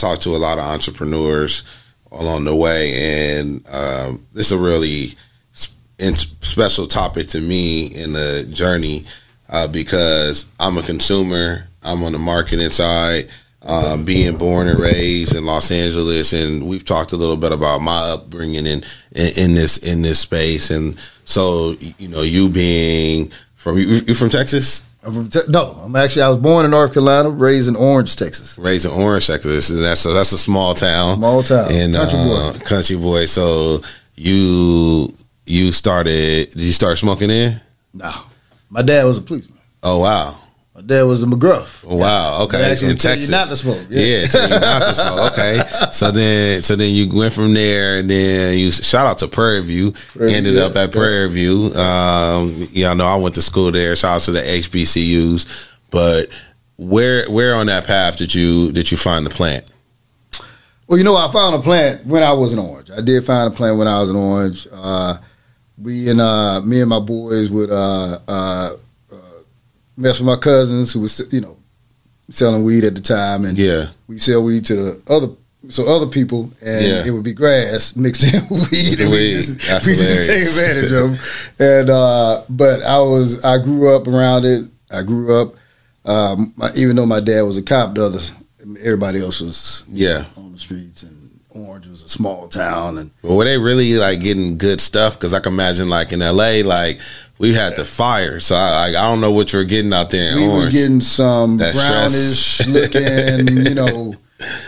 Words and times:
talked 0.00 0.22
to 0.22 0.34
a 0.34 0.38
lot 0.38 0.58
of 0.58 0.64
entrepreneurs 0.64 1.64
along 2.12 2.44
the 2.44 2.54
way, 2.54 3.38
and 3.38 3.64
um, 3.68 4.26
is 4.34 4.52
a 4.52 4.58
really 4.58 5.08
special 6.14 6.86
topic 6.86 7.26
to 7.28 7.40
me 7.40 7.86
in 7.86 8.14
the 8.14 8.48
journey 8.50 9.04
uh, 9.48 9.68
because 9.68 10.46
I'm 10.58 10.78
a 10.78 10.82
consumer. 10.82 11.66
I'm 11.82 12.02
on 12.04 12.12
the 12.12 12.18
marketing 12.18 12.70
side. 12.70 13.28
Um, 13.62 14.06
being 14.06 14.38
born 14.38 14.68
and 14.68 14.78
raised 14.78 15.36
in 15.36 15.44
Los 15.44 15.70
Angeles, 15.70 16.32
and 16.32 16.66
we've 16.66 16.84
talked 16.84 17.12
a 17.12 17.16
little 17.16 17.36
bit 17.36 17.52
about 17.52 17.82
my 17.82 18.12
upbringing 18.12 18.64
in, 18.64 18.82
in, 19.14 19.32
in 19.36 19.54
this 19.54 19.76
in 19.76 20.00
this 20.00 20.18
space, 20.18 20.70
and 20.70 20.98
so 21.26 21.76
you 21.98 22.08
know, 22.08 22.22
you 22.22 22.48
being 22.48 23.30
from 23.56 23.76
you 23.76 24.14
from 24.14 24.30
Texas. 24.30 24.86
I'm 25.02 25.12
from 25.12 25.30
te- 25.30 25.40
no, 25.48 25.72
I'm 25.82 25.96
actually 25.96 26.22
I 26.22 26.28
was 26.28 26.38
born 26.38 26.64
in 26.64 26.70
North 26.70 26.92
Carolina, 26.92 27.30
raised 27.30 27.68
in 27.68 27.76
Orange, 27.76 28.16
Texas. 28.16 28.58
Raised 28.58 28.84
in 28.84 28.92
Orange, 28.92 29.26
Texas, 29.26 29.70
and 29.70 29.82
that's 29.82 30.04
a, 30.04 30.10
that's 30.10 30.32
a 30.32 30.38
small 30.38 30.74
town. 30.74 31.16
Small 31.16 31.42
town, 31.42 31.72
and 31.72 31.94
country 31.94 32.18
uh, 32.18 32.52
boy. 32.52 32.58
country 32.60 32.96
boy. 32.96 33.26
So 33.26 33.80
you 34.14 35.14
you 35.46 35.72
started? 35.72 36.50
Did 36.50 36.60
you 36.60 36.72
start 36.72 36.98
smoking 36.98 37.30
in? 37.30 37.54
No, 37.94 38.12
my 38.68 38.82
dad 38.82 39.04
was 39.04 39.18
a 39.18 39.22
policeman. 39.22 39.58
Oh 39.82 39.98
wow. 40.00 40.39
Dad 40.86 41.02
was 41.04 41.20
the 41.20 41.26
McGruff. 41.26 41.84
Oh, 41.86 41.96
wow. 41.96 42.42
Okay. 42.44 42.58
They 42.58 42.64
actually 42.72 42.90
In 42.92 42.96
tell 42.96 43.14
you 43.18 43.26
Texas. 43.26 43.30
not 43.30 43.48
to 43.48 43.56
smoke. 43.56 43.86
Yeah, 43.90 44.00
Yeah. 44.20 44.26
tell 44.26 44.48
you 44.48 44.60
not 44.60 44.82
to 44.82 44.94
smoke. 44.94 45.32
Okay. 45.32 45.62
So 45.92 46.10
then, 46.10 46.62
so 46.62 46.76
then 46.76 46.90
you 46.92 47.08
went 47.14 47.32
from 47.32 47.54
there, 47.54 47.98
and 47.98 48.10
then 48.10 48.58
you 48.58 48.70
shout 48.70 49.06
out 49.06 49.18
to 49.18 49.28
Prairie 49.28 49.62
View. 49.62 49.92
Prairie 49.92 50.34
ended 50.34 50.54
View, 50.54 50.62
up 50.62 50.76
at 50.76 50.88
yeah. 50.94 51.00
Prairie 51.00 51.28
View. 51.30 51.72
Um, 51.74 52.66
yeah, 52.72 52.90
I 52.90 52.94
know 52.94 53.06
I 53.06 53.16
went 53.16 53.34
to 53.36 53.42
school 53.42 53.70
there. 53.72 53.94
Shout 53.96 54.16
out 54.16 54.20
to 54.22 54.32
the 54.32 54.40
HBCUs. 54.40 55.74
But 55.90 56.28
where 56.76 57.28
where 57.30 57.54
on 57.54 57.66
that 57.66 57.86
path 57.86 58.16
did 58.16 58.34
you 58.34 58.72
did 58.72 58.90
you 58.90 58.96
find 58.96 59.24
the 59.26 59.30
plant? 59.30 59.70
Well, 60.88 60.98
you 60.98 61.04
know, 61.04 61.16
I 61.16 61.30
found 61.32 61.54
a 61.54 61.60
plant 61.60 62.04
when 62.06 62.22
I 62.22 62.32
was 62.32 62.52
in 62.52 62.58
Orange. 62.58 62.90
I 62.90 63.00
did 63.00 63.24
find 63.24 63.52
a 63.52 63.56
plant 63.56 63.76
when 63.78 63.86
I 63.86 64.00
was 64.00 64.10
in 64.10 64.16
Orange. 64.16 64.66
Uh, 64.72 65.14
we 65.78 66.10
and 66.10 66.20
uh, 66.20 66.60
me 66.62 66.80
and 66.80 66.90
my 66.90 66.98
boys 67.00 67.50
would 67.50 67.70
uh, 67.70 68.18
uh, 68.26 68.70
mess 70.00 70.18
with 70.18 70.26
my 70.26 70.36
cousins 70.36 70.92
who 70.92 71.00
was, 71.00 71.20
you 71.32 71.40
know, 71.40 71.56
selling 72.30 72.62
weed 72.64 72.84
at 72.84 72.94
the 72.94 73.00
time, 73.00 73.44
and 73.44 73.56
Yeah. 73.58 73.88
we 74.08 74.18
sell 74.18 74.42
weed 74.42 74.64
to 74.66 74.76
the 74.76 75.00
other. 75.10 75.28
So 75.68 75.86
other 75.94 76.06
people, 76.06 76.50
and 76.64 76.86
Yeah. 76.86 77.04
it 77.06 77.10
would 77.10 77.22
be 77.22 77.34
grass 77.34 77.94
mixed 77.94 78.24
in 78.24 78.42
with 78.50 78.70
weed, 78.70 79.00
and 79.00 79.10
we 79.10 79.30
just, 79.32 79.60
That's 79.66 79.86
we 79.86 79.94
just 79.94 80.24
take 80.26 80.42
advantage 80.42 80.90
of 80.92 81.10
'em. 81.12 81.18
And 81.58 81.90
uh, 81.90 82.42
but 82.48 82.82
I 82.82 82.98
was 83.00 83.44
I 83.44 83.58
grew 83.58 83.94
up 83.94 84.06
around 84.08 84.46
it. 84.46 84.64
I 84.90 85.02
grew 85.02 85.38
up, 85.40 85.54
um, 86.06 86.52
my, 86.56 86.70
even 86.76 86.96
though 86.96 87.06
my 87.06 87.20
dad 87.20 87.42
was 87.42 87.58
a 87.58 87.62
cop, 87.62 87.94
the 87.94 88.04
others, 88.04 88.32
everybody 88.82 89.20
else 89.20 89.40
was 89.40 89.84
Yeah. 89.92 90.24
on 90.36 90.52
the 90.52 90.58
streets, 90.58 91.02
and 91.02 91.30
Orange 91.50 91.88
was 91.88 92.02
a 92.04 92.08
small 92.08 92.48
town, 92.48 92.96
and 92.96 93.10
But 93.22 93.34
were 93.34 93.44
they 93.44 93.58
really 93.58 93.94
like 93.94 94.20
getting 94.20 94.56
good 94.56 94.80
stuff? 94.80 95.14
Because 95.18 95.34
I 95.34 95.40
can 95.40 95.52
imagine, 95.52 95.90
like 95.90 96.10
in 96.12 96.20
LA, 96.22 96.62
like 96.62 97.00
we 97.40 97.54
had 97.54 97.74
the 97.74 97.84
fire. 97.84 98.38
So 98.38 98.54
I, 98.54 98.60
I, 98.60 98.86
I 98.88 98.92
don't 98.92 99.20
know 99.20 99.32
what 99.32 99.52
you're 99.52 99.64
getting 99.64 99.92
out 99.92 100.10
there 100.10 100.30
in 100.32 100.36
we 100.36 100.44
Orange. 100.46 100.64
was 100.66 100.74
getting 100.74 101.00
some 101.00 101.56
That 101.56 101.74
brownish 101.74 102.12
stress. 102.12 102.68
looking, 102.68 103.64
you 103.66 103.74
know. 103.74 104.14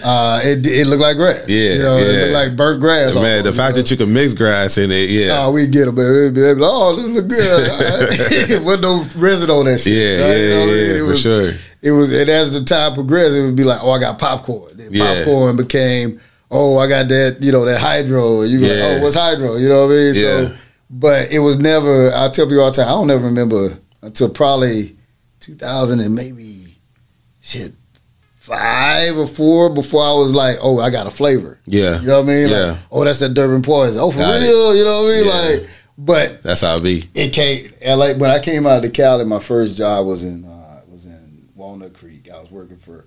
Uh, 0.04 0.40
it 0.44 0.66
it 0.66 0.86
looked 0.86 1.00
like 1.00 1.16
grass. 1.16 1.48
Yeah, 1.48 1.72
you 1.74 1.82
know, 1.82 1.96
it 1.96 2.12
yeah. 2.12 2.20
looked 2.20 2.32
like 2.34 2.56
burnt 2.56 2.80
grass. 2.80 3.14
Man, 3.14 3.22
the 3.22 3.38
almost, 3.38 3.56
fact 3.56 3.76
know? 3.76 3.82
that 3.82 3.90
you 3.90 3.96
can 3.96 4.12
mix 4.12 4.34
grass 4.34 4.76
in 4.76 4.90
it, 4.92 5.08
yeah. 5.08 5.28
Oh, 5.46 5.52
we 5.52 5.66
get 5.66 5.86
them, 5.86 5.94
but 5.94 6.02
they'd 6.12 6.34
be 6.34 6.40
like, 6.42 6.58
"Oh, 6.60 6.94
this 6.96 7.08
look 7.08 7.28
good." 7.28 8.62
Wasn't 8.66 8.82
no 8.82 9.02
resin 9.16 9.48
on 9.50 9.64
that 9.64 9.80
shit. 9.80 9.94
Yeah, 9.94 10.26
right? 10.26 10.36
yeah, 10.36 10.36
You 10.36 10.50
know 10.50 10.60
what 10.60 10.62
I 10.62 10.66
mean? 10.66 10.76
yeah, 10.76 10.94
It 10.94 10.98
for 10.98 11.06
was, 11.06 11.20
sure. 11.22 11.52
It 11.80 11.90
was, 11.92 12.12
and 12.20 12.28
as 12.28 12.50
the 12.52 12.62
time 12.64 12.92
progressed, 12.94 13.34
it 13.34 13.42
would 13.46 13.56
be 13.56 13.64
like, 13.64 13.78
"Oh, 13.82 13.90
I 13.92 13.98
got 13.98 14.18
popcorn." 14.18 14.76
Then 14.76 14.88
Yeah. 14.92 15.14
popcorn 15.24 15.56
became, 15.56 16.20
"Oh, 16.50 16.76
I 16.76 16.86
got 16.86 17.08
that," 17.08 17.38
you 17.40 17.50
know, 17.52 17.64
that 17.64 17.80
hydro. 17.80 18.42
You 18.42 18.58
Yeah. 18.58 18.98
"Oh, 18.98 19.02
what's 19.02 19.16
hydro?" 19.16 19.56
You 19.56 19.70
know 19.70 19.86
what 19.86 19.94
I 19.94 19.96
mean? 19.96 20.14
Yeah. 20.16 20.20
So, 20.20 20.54
but 20.92 21.32
it 21.32 21.40
was 21.40 21.58
never. 21.58 22.12
I 22.14 22.28
tell 22.28 22.46
people 22.46 22.60
all 22.62 22.70
the 22.70 22.76
time, 22.76 22.88
I 22.88 22.92
don't 22.92 23.10
ever 23.10 23.24
remember 23.24 23.78
until 24.02 24.28
probably 24.28 24.96
2000 25.40 25.98
and 26.00 26.14
maybe 26.14 26.76
shit 27.40 27.72
five 28.36 29.16
or 29.16 29.26
four 29.26 29.70
before 29.72 30.02
I 30.04 30.12
was 30.14 30.32
like, 30.32 30.56
"Oh, 30.62 30.78
I 30.80 30.90
got 30.90 31.06
a 31.06 31.10
flavor." 31.10 31.58
Yeah. 31.66 32.00
You 32.00 32.08
know 32.08 32.20
what 32.20 32.28
I 32.30 32.34
mean? 32.34 32.48
Yeah. 32.48 32.58
Like, 32.72 32.78
oh, 32.90 33.04
that's 33.04 33.20
that 33.20 33.34
Durban 33.34 33.62
poison. 33.62 34.00
Oh, 34.00 34.10
for 34.10 34.18
Got 34.18 34.40
it. 34.40 34.44
real? 34.44 34.76
You 34.76 34.84
know 34.84 35.02
what 35.02 35.12
I 35.12 35.16
mean? 35.16 35.26
Yeah. 35.26 35.60
Like, 35.62 35.70
but 35.98 36.42
That's 36.42 36.62
how 36.62 36.76
it 36.76 36.82
be. 36.82 37.04
it 37.14 37.32
came. 37.32 37.70
LA, 37.86 38.14
when 38.14 38.30
I 38.30 38.40
came 38.40 38.66
out 38.66 38.76
of 38.78 38.82
the 38.82 38.90
Cali, 38.90 39.24
my 39.24 39.38
first 39.38 39.76
job 39.76 40.06
was 40.06 40.24
in 40.24 40.44
uh, 40.44 40.80
was 40.88 41.06
in 41.06 41.48
Walnut 41.54 41.92
Creek. 41.94 42.28
I 42.34 42.40
was 42.40 42.50
working 42.50 42.78
for 42.78 43.04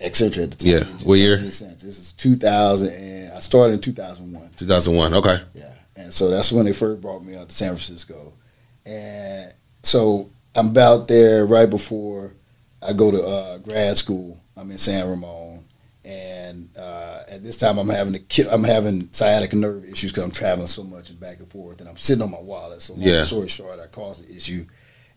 Accenture 0.00 0.42
at 0.42 0.50
the 0.50 0.56
time. 0.56 0.68
Yeah. 0.68 0.78
It 1.00 1.06
What 1.06 1.14
year? 1.18 1.36
This 1.38 1.62
is 1.62 2.12
2000, 2.14 2.88
and 2.92 3.32
I 3.32 3.40
started 3.40 3.74
in 3.74 3.80
2001. 3.80 4.50
2001. 4.56 5.14
Okay. 5.14 5.36
Yeah, 5.54 5.72
and 6.04 6.12
so 6.14 6.28
that's 6.30 6.52
when 6.52 6.64
they 6.66 6.72
first 6.72 7.00
brought 7.00 7.24
me 7.24 7.34
out 7.36 7.48
to 7.48 7.54
San 7.54 7.68
Francisco, 7.70 8.34
and 8.86 9.52
so 9.82 10.30
I'm 10.54 10.68
about 10.68 11.08
there 11.08 11.46
right 11.46 11.68
before 11.68 12.34
I 12.86 12.92
go 12.92 13.10
to 13.10 13.20
uh, 13.22 13.58
grad 13.58 13.96
school. 13.96 14.38
I'm 14.56 14.70
in 14.70 14.78
San 14.78 15.08
Ramon, 15.08 15.64
and 16.04 16.68
uh, 16.78 17.20
at 17.30 17.42
this 17.42 17.56
time 17.58 17.78
I'm 17.78 17.88
having 17.88 18.14
a 18.14 18.18
ki- 18.20 18.48
I'm 18.50 18.62
having 18.64 19.08
sciatic 19.12 19.52
nerve 19.52 19.84
issues 19.84 20.12
because 20.12 20.24
I'm 20.24 20.30
traveling 20.30 20.68
so 20.68 20.84
much 20.84 21.10
and 21.10 21.18
back 21.18 21.38
and 21.40 21.50
forth, 21.50 21.80
and 21.80 21.88
I'm 21.88 21.96
sitting 21.96 22.22
on 22.22 22.30
my 22.30 22.40
wallet. 22.40 22.80
So 22.82 22.94
long 22.94 23.02
Yeah. 23.02 23.24
story 23.24 23.48
short, 23.48 23.80
I 23.80 23.86
caused 23.88 24.28
the 24.28 24.36
issue, 24.36 24.64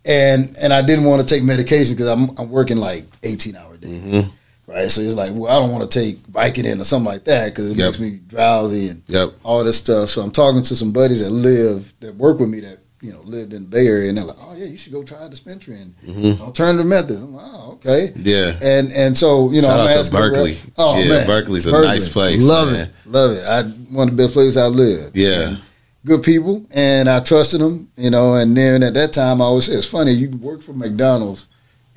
and 0.06 0.56
and 0.62 0.74
I 0.74 0.82
didn't 0.82 1.06
want 1.06 1.22
to 1.22 1.28
take 1.28 1.44
medication 1.44 1.94
because 1.96 2.08
I'm 2.10 2.30
I'm 2.40 2.50
working 2.50 2.78
like 2.78 3.06
18 3.24 3.56
hour 3.56 3.78
days. 3.78 3.92
Mhm. 3.92 4.32
Right, 4.68 4.92
so 4.92 5.00
it's 5.00 5.16
like, 5.16 5.32
well, 5.34 5.50
I 5.50 5.56
don't 5.62 5.72
want 5.72 5.90
to 5.90 6.00
take 6.00 6.18
Vicodin 6.28 6.82
or 6.82 6.84
something 6.84 7.10
like 7.10 7.24
that 7.24 7.52
because 7.52 7.72
it 7.72 7.78
Yep. 7.78 7.86
makes 7.88 8.00
me 8.00 8.20
drowsy 8.28 8.90
and 8.90 9.02
Yep. 9.08 9.30
all 9.44 9.64
this 9.64 9.78
stuff. 9.78 10.10
So 10.10 10.22
I'm 10.22 10.32
talking 10.32 10.62
to 10.62 10.76
some 10.76 10.92
buddies 10.92 11.22
that 11.22 11.32
live 11.32 11.94
that 12.02 12.18
work 12.18 12.40
with 12.40 12.50
me 12.50 12.60
that 12.60 12.80
you 13.02 13.14
know 13.14 13.22
lived 13.24 13.54
in 13.54 13.62
the 13.64 13.68
Bay 13.70 13.88
Area, 13.88 14.10
and 14.10 14.18
they're 14.18 14.26
like, 14.26 14.36
"Oh 14.42 14.54
yeah, 14.58 14.66
you 14.66 14.76
should 14.76 14.92
go 14.92 15.04
try 15.04 15.24
a 15.26 15.30
dispensary 15.30 15.78
and 15.80 15.94
Mhm. 16.06 16.42
alternative 16.42 16.86
methods." 16.86 17.22
I'm 17.22 17.34
like, 17.34 17.46
"Oh 17.48 17.72
okay." 17.80 18.12
Yeah. 18.22 18.56
And 18.62 18.92
and 18.92 19.18
so 19.18 19.50
you 19.54 19.62
know, 19.62 19.68
Shout 19.70 19.80
I'm 19.90 19.98
out 20.00 20.06
to 20.06 20.12
Berkeley. 20.12 20.58
Oh 20.78 21.00
Yeah, 21.00 21.10
man, 21.10 21.28
Berkeley's 21.28 21.68
a 21.68 21.72
nice 21.72 22.10
place, 22.10 22.44
Love 22.44 22.72
man. 22.74 22.82
it, 22.88 22.90
love 23.10 23.32
it. 23.32 23.44
I 23.48 23.62
one 23.96 24.10
of 24.10 24.18
the 24.18 24.24
best 24.24 24.34
places 24.34 24.58
I 24.58 24.68
lived. 24.68 25.16
Yeah. 25.16 25.48
And 25.50 25.58
good 26.06 26.24
people, 26.24 26.64
and 26.72 27.08
I 27.10 27.22
trusted 27.22 27.62
them. 27.62 27.88
You 27.96 28.10
know, 28.10 28.34
and 28.36 28.58
then 28.58 28.84
at 28.84 28.96
that 28.96 29.14
time, 29.14 29.42
I 29.42 29.46
always 29.46 29.66
say 29.66 29.74
it's 29.74 29.86
funny. 29.86 30.12
You 30.12 30.28
can 30.28 30.42
work 30.42 30.62
for 30.62 30.74
McDonald's, 30.74 31.48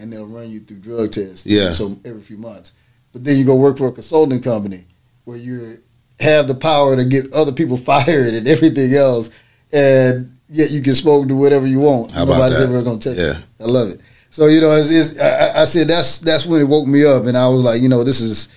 and 0.00 0.12
they'll 0.12 0.27
run 0.27 0.50
you 0.50 0.61
through 0.61 0.78
drug 0.78 1.12
tests. 1.12 1.47
Yeah. 1.47 1.71
So 1.72 1.97
every 2.05 2.22
few 2.22 2.37
months, 2.38 2.72
but 3.12 3.25
then 3.25 3.38
you 3.38 3.44
go 3.44 3.56
work 3.56 3.78
for 3.78 3.88
a 3.88 3.93
consulting 3.93 4.41
company 4.41 4.84
where 5.25 5.37
you 5.37 5.78
have 6.21 6.49
the 6.49 6.55
power 6.55 6.97
to 6.97 7.05
get 7.05 7.33
other 7.33 7.53
people 7.53 7.77
fired 7.93 8.34
and 8.34 8.49
everything 8.49 8.93
else, 8.94 9.31
and 9.72 10.37
yet 10.49 10.71
you 10.71 10.83
can 10.83 10.94
smoke 10.94 11.28
do 11.28 11.37
whatever 11.37 11.66
you 11.66 11.81
want. 11.81 12.10
How 12.12 12.22
about 12.25 12.34
Nobody's 12.34 12.59
that? 12.59 12.69
ever 12.69 12.83
gonna 12.83 12.99
touch 12.99 13.16
Yeah. 13.16 13.39
you. 13.39 13.44
I 13.66 13.69
love 13.69 13.89
it. 13.89 14.00
So 14.31 14.47
you 14.47 14.60
know, 14.60 14.71
it's, 14.72 14.91
it's, 14.91 15.21
I, 15.21 15.62
I- 15.62 15.65
said 15.65 15.89
that's 15.89 16.19
that's 16.19 16.47
when 16.47 16.60
it 16.60 16.65
woke 16.65 16.87
me 16.89 17.05
up, 17.05 17.25
and 17.27 17.37
I 17.37 17.47
was 17.49 17.62
like, 17.62 17.81
you 17.83 17.89
know, 17.89 18.05
this 18.05 18.21
is 18.21 18.49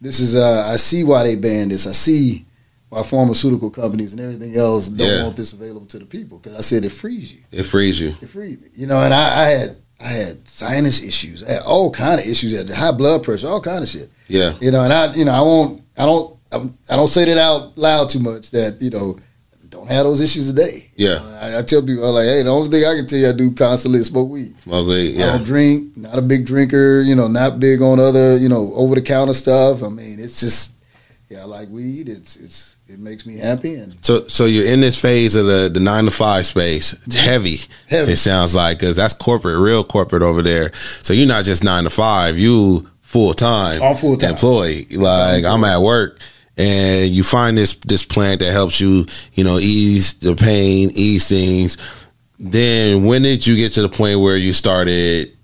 this 0.00 0.18
is 0.20 0.34
uh, 0.34 0.64
I 0.66 0.76
see 0.76 1.04
why 1.04 1.22
they 1.24 1.36
banned 1.36 1.70
this. 1.72 1.86
I 1.86 1.92
see 1.92 2.46
why 2.88 3.02
pharmaceutical 3.02 3.70
companies 3.70 4.12
and 4.12 4.20
everything 4.20 4.56
else 4.56 4.88
don't 4.88 5.06
Yeah. 5.06 5.22
want 5.24 5.36
this 5.36 5.52
available 5.52 5.86
to 5.86 5.98
the 5.98 6.06
people 6.06 6.38
because 6.38 6.56
I 6.58 6.62
said 6.62 6.84
it 6.84 6.90
frees 6.90 7.32
you. 7.34 7.40
It 7.52 7.62
frees 7.64 8.00
you. 8.00 8.14
It 8.20 8.28
freed 8.28 8.60
me. 8.62 8.68
You 8.74 8.86
know, 8.86 8.96
and 9.02 9.12
I, 9.14 9.42
I 9.42 9.46
had 9.46 9.76
I 10.10 10.12
had 10.14 10.48
sinus 10.48 11.02
issues. 11.02 11.44
I 11.44 11.52
had 11.52 11.62
all 11.62 11.90
kind 11.92 12.20
of 12.20 12.26
issues. 12.26 12.54
I 12.54 12.58
had 12.58 12.70
high 12.70 12.90
blood 12.96 13.22
pressure, 13.22 13.48
all 13.48 13.60
kind 13.60 13.82
of 13.82 13.88
shit. 13.88 14.08
Yeah. 14.28 14.56
You 14.60 14.70
know, 14.72 14.82
and 14.82 14.92
I, 14.92 15.14
you 15.14 15.24
know, 15.24 15.32
I 15.32 15.40
won't, 15.40 15.82
I 15.96 16.04
don't, 16.06 16.36
I'm, 16.52 16.76
I 16.90 16.96
don't 16.96 17.08
say 17.08 17.24
that 17.26 17.38
out 17.38 17.78
loud 17.78 18.10
too 18.10 18.18
much. 18.20 18.50
That 18.50 18.78
you 18.80 18.90
know, 18.90 19.16
don't 19.68 19.86
have 19.88 20.04
those 20.04 20.20
issues 20.20 20.48
today. 20.50 20.88
Yeah. 20.96 21.18
know, 21.18 21.38
I, 21.42 21.58
I 21.58 21.62
tell 21.62 21.80
people, 21.82 22.04
I'm 22.04 22.14
like, 22.14 22.24
hey, 22.26 22.42
the 22.42 22.50
only 22.50 22.68
thing 22.70 22.84
I 22.84 22.96
can 22.96 23.06
tell 23.06 23.18
you 23.20 23.28
I 23.28 23.32
do 23.32 23.52
constantly 23.52 24.00
is 24.00 24.08
smoke 24.08 24.28
weed. 24.28 24.58
Smoke 24.58 24.88
weed. 24.88 25.16
I 25.16 25.18
Yeah. 25.20 25.32
don't 25.36 25.44
drink. 25.44 25.96
Not 25.96 26.18
a 26.18 26.22
big 26.22 26.44
drinker. 26.44 27.02
You 27.02 27.14
know, 27.14 27.28
not 27.28 27.60
big 27.60 27.80
on 27.80 28.00
other, 28.00 28.36
you 28.36 28.48
know, 28.48 28.72
over 28.74 28.96
the 28.96 29.02
counter 29.02 29.32
stuff. 29.34 29.82
I 29.84 29.88
mean, 29.90 30.18
it's 30.18 30.40
just, 30.40 30.72
yeah, 31.28 31.42
I 31.42 31.44
like 31.44 31.68
weed. 31.68 32.08
It's, 32.08 32.36
it's, 32.36 32.76
it 32.92 32.98
makes 32.98 33.24
me 33.24 33.38
happy 33.38 33.76
and 33.76 34.04
So, 34.04 34.26
so 34.26 34.46
you're 34.46 34.66
in 34.66 34.80
this 34.80 35.00
phase 35.00 35.36
of 35.36 35.46
the, 35.46 35.70
the 35.72 35.78
nine 35.78 36.06
to 36.06 36.10
five 36.10 36.44
space. 36.46 36.92
It's 36.92 37.16
mm-hmm. 37.16 37.24
heavy. 37.24 37.60
Heavy. 37.88 38.12
It 38.12 38.16
sounds 38.16 38.54
like 38.54 38.80
because 38.80 38.96
that's 38.96 39.14
corporate, 39.14 39.58
real 39.58 39.84
corporate 39.84 40.22
over 40.22 40.42
there. 40.42 40.72
So 40.74 41.12
you're 41.12 41.28
not 41.28 41.44
just 41.44 41.62
nine 41.62 41.84
to 41.84 41.90
five. 41.90 42.36
You 42.36 42.90
full 43.00 43.32
time, 43.34 43.80
I'm 43.82 43.96
full-time. 43.96 44.30
employee. 44.30 44.86
Like 44.86 45.44
I'm 45.44 45.62
at 45.64 45.80
work, 45.80 46.18
and 46.56 47.10
you 47.10 47.22
find 47.22 47.56
this 47.56 47.76
this 47.76 48.04
plant 48.04 48.40
that 48.40 48.52
helps 48.52 48.80
you, 48.80 49.06
you 49.34 49.44
know, 49.44 49.58
ease 49.58 50.14
the 50.14 50.34
pain, 50.34 50.90
ease 50.94 51.28
things. 51.28 51.76
Then 52.40 53.04
when 53.04 53.22
did 53.22 53.46
you 53.46 53.54
get 53.54 53.74
to 53.74 53.82
the 53.82 53.88
point 53.88 54.18
where 54.18 54.36
you 54.36 54.52
started 54.52 55.36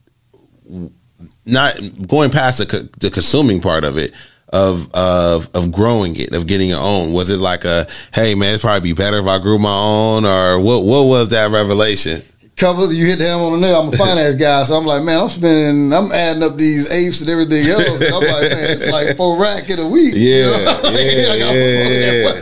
not 1.45 1.79
going 2.09 2.31
past 2.31 2.59
the, 2.59 2.91
the 2.99 3.11
consuming 3.11 3.61
part 3.61 3.85
of 3.85 3.99
it? 3.99 4.13
Of 4.49 4.95
of 4.95 5.51
of 5.55 5.73
growing 5.73 6.15
it, 6.15 6.33
of 6.33 6.47
getting 6.47 6.69
your 6.69 6.81
own. 6.81 7.13
Was 7.13 7.31
it 7.31 7.39
like 7.39 7.65
a, 7.65 7.87
hey 8.15 8.37
man, 8.37 8.51
it'd 8.51 8.61
probably 8.61 8.91
be 8.91 8.95
better 8.95 9.19
if 9.19 9.27
I 9.27 9.39
grew 9.39 9.59
my 9.59 9.75
own, 9.75 10.25
or 10.25 10.61
what? 10.61 10.85
What 10.85 11.07
was 11.07 11.31
that 11.31 11.51
revelation? 11.51 12.23
couple, 12.57 12.91
you 12.91 13.07
hit 13.07 13.19
the 13.19 13.29
hammer 13.29 13.45
on 13.45 13.53
the 13.53 13.59
nail. 13.59 13.81
I'm 13.81 13.93
a 13.93 13.97
finance 13.97 14.35
guy, 14.35 14.63
so 14.65 14.77
I'm 14.77 14.87
like, 14.87 15.03
man, 15.03 15.21
I'm 15.21 15.29
spending, 15.29 15.93
I'm 15.93 16.11
adding 16.11 16.43
up 16.43 16.57
these 16.57 16.91
apes 16.91 17.21
and 17.21 17.31
everything 17.31 17.67
else, 17.67 18.01
and 18.01 18.15
I'm 18.15 18.23
like, 18.23 18.51
man, 18.51 18.71
it's 18.71 18.91
like 18.91 19.17
four 19.17 19.41
rack 19.41 19.69
in 19.69 19.79
a 19.79 19.87
week. 19.87 20.15
Yeah, 20.17 20.47
you 20.47 20.65
know? 20.65 20.81
yeah, 20.85 21.33
I 21.33 21.53
yeah. 21.53 22.41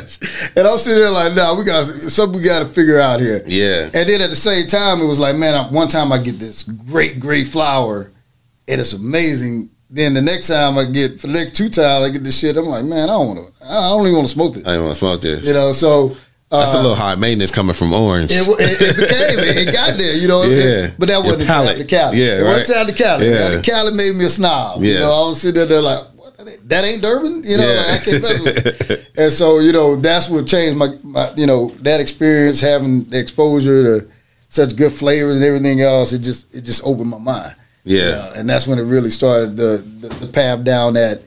And 0.56 0.68
I'm 0.68 0.78
sitting 0.78 1.00
there 1.00 1.10
like, 1.10 1.34
nah, 1.34 1.56
we 1.56 1.64
got 1.64 1.84
something 1.84 2.38
we 2.38 2.44
got 2.44 2.60
to 2.60 2.66
figure 2.66 3.00
out 3.00 3.20
here. 3.20 3.42
Yeah. 3.46 3.90
And 3.92 4.08
then 4.08 4.20
at 4.20 4.30
the 4.30 4.36
same 4.36 4.68
time, 4.68 5.00
it 5.00 5.06
was 5.06 5.18
like, 5.18 5.36
man, 5.36 5.54
I, 5.54 5.68
one 5.68 5.88
time 5.88 6.12
I 6.12 6.18
get 6.18 6.38
this 6.38 6.62
great, 6.62 7.18
great 7.18 7.48
flower, 7.48 8.12
and 8.68 8.80
it's 8.80 8.92
amazing. 8.92 9.70
Then 9.94 10.12
the 10.14 10.22
next 10.22 10.48
time 10.48 10.76
I 10.76 10.86
get 10.86 11.20
for 11.20 11.28
the 11.28 11.32
next 11.34 11.54
two 11.56 11.68
times 11.68 12.04
I 12.04 12.10
get 12.10 12.24
this 12.24 12.36
shit, 12.38 12.56
I'm 12.56 12.64
like, 12.66 12.84
man, 12.84 13.04
I 13.04 13.12
don't 13.12 13.28
want 13.28 13.38
to. 13.46 13.64
I 13.64 13.88
don't 13.90 14.02
even 14.02 14.14
want 14.16 14.26
to 14.26 14.34
smoke 14.34 14.54
this. 14.54 14.66
I 14.66 14.70
didn't 14.72 14.84
want 14.86 14.94
to 14.96 14.98
smoke 14.98 15.20
this. 15.20 15.46
You 15.46 15.52
know, 15.54 15.72
so 15.72 16.16
uh, 16.50 16.60
That's 16.60 16.74
a 16.74 16.78
little 16.78 16.96
high 16.96 17.14
maintenance 17.14 17.52
coming 17.52 17.74
from 17.74 17.92
Orange. 17.92 18.32
it, 18.32 18.42
it, 18.42 18.80
it 18.80 18.96
became 18.96 19.38
it, 19.38 19.68
it 19.68 19.72
got 19.72 19.96
there, 19.96 20.16
you 20.16 20.26
know. 20.26 20.42
Yeah. 20.42 20.86
It- 20.86 20.94
but 20.98 21.06
that 21.08 21.22
wasn't 21.22 21.44
palate. 21.46 21.78
to 21.78 21.84
Cali. 21.84 22.18
Yeah, 22.18 22.38
it 22.38 22.42
right. 22.42 22.58
wasn't 22.58 22.76
time 22.76 22.86
to 22.88 22.92
Cali. 22.92 23.26
Yeah. 23.28 23.48
The 23.50 23.62
Cali 23.62 23.92
made 23.94 24.16
me 24.16 24.24
a 24.24 24.28
snob. 24.28 24.82
Yeah. 24.82 24.92
You 24.94 24.98
know, 25.00 25.12
I 25.24 25.28
was 25.28 25.40
sitting 25.40 25.68
there 25.68 25.80
like, 25.80 26.00
what? 26.16 26.36
That 26.38 26.48
ain't- 26.48 26.68
That 26.68 26.84
ain't 26.84 27.02
Durban. 27.02 27.42
You 27.44 27.56
know, 27.58 27.70
Yeah. 27.72 27.76
like, 27.78 28.00
I 28.00 28.04
can't 28.04 28.22
mess 28.22 28.40
with 28.42 28.90
it. 28.90 29.10
And 29.16 29.32
so, 29.32 29.60
you 29.60 29.70
know, 29.72 29.94
that's 29.94 30.28
what 30.28 30.44
changed 30.48 30.76
my, 30.76 30.88
my, 31.04 31.30
you 31.36 31.46
know, 31.46 31.68
that 31.82 32.00
experience, 32.00 32.60
having 32.60 33.04
the 33.04 33.18
exposure 33.20 33.84
to 34.00 34.08
such 34.48 34.74
good 34.74 34.92
flavors 34.92 35.36
and 35.36 35.44
everything 35.44 35.82
else. 35.82 36.12
It 36.12 36.18
just, 36.22 36.52
it 36.52 36.62
just 36.62 36.82
opened 36.84 37.10
my 37.10 37.18
mind. 37.18 37.54
Yeah. 37.84 38.10
Know, 38.10 38.32
and 38.36 38.48
that's 38.50 38.66
when 38.66 38.78
it 38.78 38.82
really 38.84 39.10
started 39.10 39.56
the, 39.56 39.84
the 40.00 40.08
the 40.26 40.26
path 40.26 40.64
down 40.64 40.94
that 40.94 41.22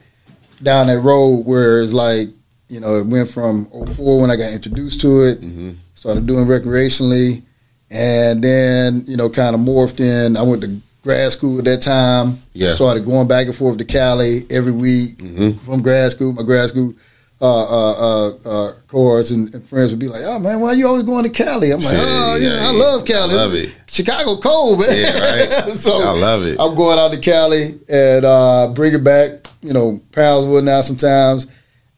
down 0.62 0.88
that 0.88 1.00
road 1.00 1.46
where 1.46 1.80
it's 1.82 1.92
like 1.92 2.28
you 2.68 2.80
know 2.80 2.96
it 2.96 3.06
went 3.06 3.28
from 3.28 3.66
04 3.66 4.20
when 4.20 4.30
I 4.30 4.36
got 4.36 4.52
introduced 4.52 5.00
to 5.02 5.22
it, 5.28 5.40
Mhm. 5.40 5.76
started 5.94 6.26
doing 6.26 6.46
recreationally, 6.46 7.42
and 7.90 8.42
then 8.42 9.04
you 9.06 9.16
know 9.16 9.28
kind 9.30 9.54
of 9.54 9.60
morphed 9.60 10.00
in. 10.00 10.36
I 10.36 10.42
went 10.42 10.62
to 10.62 10.80
grad 11.02 11.30
school 11.32 11.58
at 11.60 11.64
that 11.66 11.80
time. 11.80 12.38
Yeah. 12.52 12.70
started 12.70 13.04
going 13.06 13.28
back 13.28 13.46
and 13.46 13.54
forth 13.56 13.78
to 13.78 13.84
Cali 13.84 14.40
every 14.50 14.72
week 14.72 15.18
Mhm. 15.18 15.60
from 15.60 15.80
grad 15.80 16.10
school. 16.10 16.32
My 16.32 16.42
grad 16.42 16.68
school. 16.68 16.92
Uh, 17.40 17.44
uh, 17.46 17.92
uh, 17.92 18.28
uh, 18.44 18.72
cohorts 18.88 19.30
and, 19.30 19.54
and 19.54 19.64
friends 19.64 19.92
would 19.92 20.00
be 20.00 20.08
like, 20.08 20.22
"Oh 20.24 20.40
man, 20.40 20.60
why 20.60 20.70
are 20.70 20.74
you 20.74 20.88
always 20.88 21.04
going 21.04 21.22
to 21.22 21.30
Cali?" 21.30 21.70
I'm 21.70 21.78
like, 21.78 21.90
Shit, 21.90 22.00
"Oh, 22.02 22.34
you 22.34 22.48
yeah, 22.48 22.66
I 22.66 22.72
love 22.72 23.06
Cali. 23.06 23.32
I 23.32 23.36
love 23.36 23.54
it. 23.54 23.76
Chicago 23.86 24.38
cold, 24.38 24.80
man. 24.80 24.88
Yeah, 24.90 25.18
right. 25.18 25.72
so 25.74 26.02
I 26.02 26.10
love 26.18 26.44
it. 26.44 26.56
I'm 26.58 26.74
going 26.74 26.98
out 26.98 27.12
to 27.12 27.20
Cali 27.20 27.78
and 27.88 28.24
uh, 28.24 28.72
bring 28.74 28.92
it 28.92 29.04
back, 29.04 29.46
you 29.62 29.72
know, 29.72 30.00
Poundswood 30.10 30.64
now 30.64 30.80
sometimes. 30.80 31.46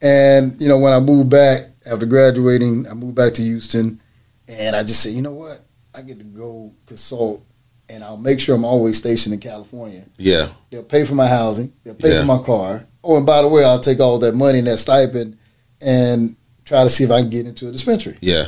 And, 0.01 0.59
you 0.59 0.67
know, 0.67 0.79
when 0.79 0.93
I 0.93 0.99
moved 0.99 1.29
back 1.29 1.69
after 1.91 2.05
graduating, 2.05 2.87
I 2.89 2.93
moved 2.93 3.15
back 3.15 3.33
to 3.33 3.41
Houston 3.41 4.01
and 4.47 4.75
I 4.75 4.83
just 4.83 5.01
said, 5.01 5.13
you 5.13 5.21
know 5.21 5.33
what? 5.33 5.59
I 5.93 6.01
get 6.01 6.19
to 6.19 6.25
go 6.25 6.73
consult 6.85 7.43
and 7.91 8.03
I'll 8.03 8.17
make 8.17 8.39
sure 8.39 8.55
I'm 8.55 8.63
always 8.65 8.97
stationed 8.97 9.33
in 9.33 9.39
California. 9.41 10.05
Yeah. 10.17 10.49
They'll 10.69 10.83
pay 10.83 11.05
for 11.05 11.13
my 11.15 11.27
housing, 11.27 11.73
they'll 11.83 11.95
pay 11.95 12.13
Yeah. 12.13 12.21
for 12.21 12.25
my 12.25 12.41
car. 12.41 12.87
Oh, 13.03 13.17
and 13.17 13.25
by 13.25 13.41
the 13.41 13.47
way, 13.47 13.63
I'll 13.65 13.79
take 13.81 13.99
all 13.99 14.17
that 14.19 14.35
money 14.35 14.59
and 14.59 14.67
that 14.67 14.77
stipend 14.77 15.37
and 15.81 16.35
try 16.65 16.83
to 16.83 16.89
see 16.89 17.03
if 17.03 17.11
I 17.11 17.21
can 17.21 17.29
get 17.29 17.45
into 17.47 17.67
a 17.67 17.71
dispensary. 17.71 18.17
Yeah. 18.21 18.45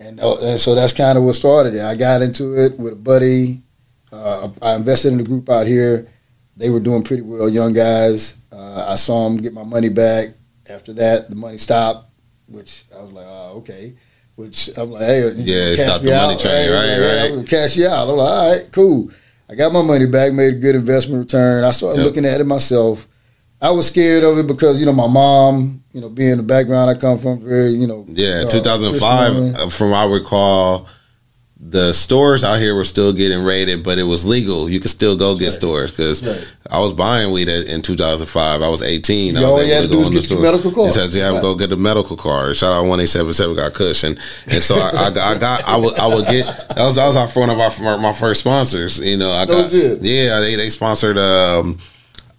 And, 0.00 0.20
uh, 0.20 0.36
and 0.42 0.60
so 0.60 0.74
that's 0.74 0.92
kind 0.92 1.16
of 1.16 1.24
what 1.24 1.34
started 1.36 1.74
it. 1.74 1.80
I 1.80 1.94
got 1.94 2.20
into 2.20 2.52
it 2.62 2.78
with 2.78 2.92
a 2.92 2.96
buddy. 2.96 3.62
Uh, 4.12 4.48
I 4.60 4.74
invested 4.76 5.12
in 5.12 5.20
a 5.20 5.24
group 5.24 5.48
out 5.48 5.66
here. 5.66 6.06
They 6.56 6.70
were 6.70 6.80
doing 6.80 7.02
pretty 7.02 7.22
well, 7.22 7.48
young 7.48 7.72
guys. 7.72 8.36
Uh, 8.52 8.86
I 8.88 8.96
saw 8.96 9.24
them 9.28 9.38
get 9.38 9.52
my 9.52 9.64
money 9.64 9.88
back. 9.88 10.28
After 10.68 10.92
that, 10.94 11.30
the 11.30 11.36
money 11.36 11.58
stopped, 11.58 12.10
which 12.48 12.84
I 12.96 13.02
was 13.02 13.12
like, 13.12 13.26
oh, 13.28 13.54
okay. 13.58 13.94
Which 14.36 14.70
I'm 14.76 14.90
like, 14.90 15.02
hey, 15.02 15.30
Yeah, 15.36 15.76
stop 15.76 16.02
the 16.02 16.10
money 16.10 16.34
out, 16.34 16.40
train, 16.40 16.70
right, 16.70 16.98
right. 16.98 17.24
I'm 17.30 17.34
gonna 17.36 17.46
cash 17.46 17.76
you 17.76 17.86
out. 17.86 18.08
I'm 18.08 18.16
like, 18.16 18.28
all 18.30 18.50
right, 18.50 18.68
cool. 18.72 19.10
I 19.48 19.54
got 19.54 19.72
my 19.72 19.82
money 19.82 20.06
back, 20.06 20.32
made 20.32 20.54
a 20.54 20.56
good 20.58 20.74
investment 20.74 21.20
return. 21.20 21.62
I 21.62 21.70
started 21.70 21.98
Yep. 21.98 22.06
looking 22.06 22.24
at 22.24 22.40
it 22.40 22.44
myself. 22.44 23.06
I 23.62 23.70
was 23.70 23.86
scared 23.86 24.24
of 24.24 24.36
it 24.38 24.46
because 24.48 24.80
you 24.80 24.86
know 24.86 24.92
my 24.92 25.06
mom, 25.06 25.84
you 25.92 26.00
know, 26.00 26.08
being 26.08 26.36
the 26.36 26.42
background 26.42 26.90
I 26.90 26.94
come 26.94 27.18
from, 27.18 27.40
very 27.40 27.70
you 27.70 27.86
know, 27.86 28.04
Yeah. 28.08 28.42
uh, 28.46 28.50
2005, 28.50 29.32
Christian 29.36 29.56
uh, 29.56 29.68
from 29.70 29.90
what 29.90 29.98
I 29.98 30.12
recall, 30.12 30.88
the 31.56 31.92
stores 31.92 32.42
out 32.42 32.58
here 32.58 32.74
were 32.74 32.84
still 32.84 33.12
getting 33.12 33.42
raided, 33.42 33.84
but 33.84 33.96
it 33.98 34.02
was 34.02 34.26
legal. 34.26 34.68
You 34.68 34.80
could 34.80 34.90
still 34.90 35.16
go 35.16 35.36
get 35.36 35.46
Right. 35.46 35.52
stores 35.54 35.90
because 35.92 36.20
Right. 36.22 36.52
I 36.70 36.80
was 36.80 36.92
buying 36.92 37.30
weed 37.30 37.48
at- 37.48 37.66
in 37.66 37.80
2005. 37.80 38.60
I 38.60 38.68
was 38.68 38.82
18. 38.82 39.36
I 39.36 39.40
was 39.40 39.48
all 39.48 39.62
you 39.64 39.72
had 39.72 39.82
to 39.82 39.88
do 39.88 39.98
was 39.98 40.08
the 40.10 40.16
get 40.20 40.28
your 40.30 40.40
medical 40.40 40.72
card. 40.72 40.86
You 40.86 40.92
said 40.92 41.12
have 41.22 41.34
to 41.36 41.40
go 41.40 41.54
get 41.54 41.70
a 41.72 41.76
medical 41.76 42.16
card. 42.16 42.56
Shout 42.56 42.72
out 42.72 42.84
one 42.86 42.98
eight 42.98 43.08
seven 43.08 43.32
seven 43.32 43.54
got 43.54 43.72
Kush 43.72 44.02
and 44.02 44.18
and 44.48 44.62
so 44.62 44.74
I, 44.74 44.88
I, 45.06 45.10
got- 45.10 45.36
I 45.36 45.38
got 45.38 45.62
I 45.68 45.76
would 45.76 45.94
I 45.98 46.06
would 46.08 46.26
get 46.26 46.44
that 46.74 46.84
was 46.84 46.96
that 46.96 47.06
was 47.06 47.16
our 47.16 47.28
one 47.28 47.50
of 47.50 47.60
our 47.60 47.98
my 47.98 48.12
first 48.12 48.40
sponsors. 48.40 48.98
You 48.98 49.16
know 49.16 49.30
I 49.30 49.46
got 49.46 49.72
yeah 49.72 50.40
they 50.40 50.56
they 50.56 50.70
sponsored 50.70 51.16
um 51.18 51.78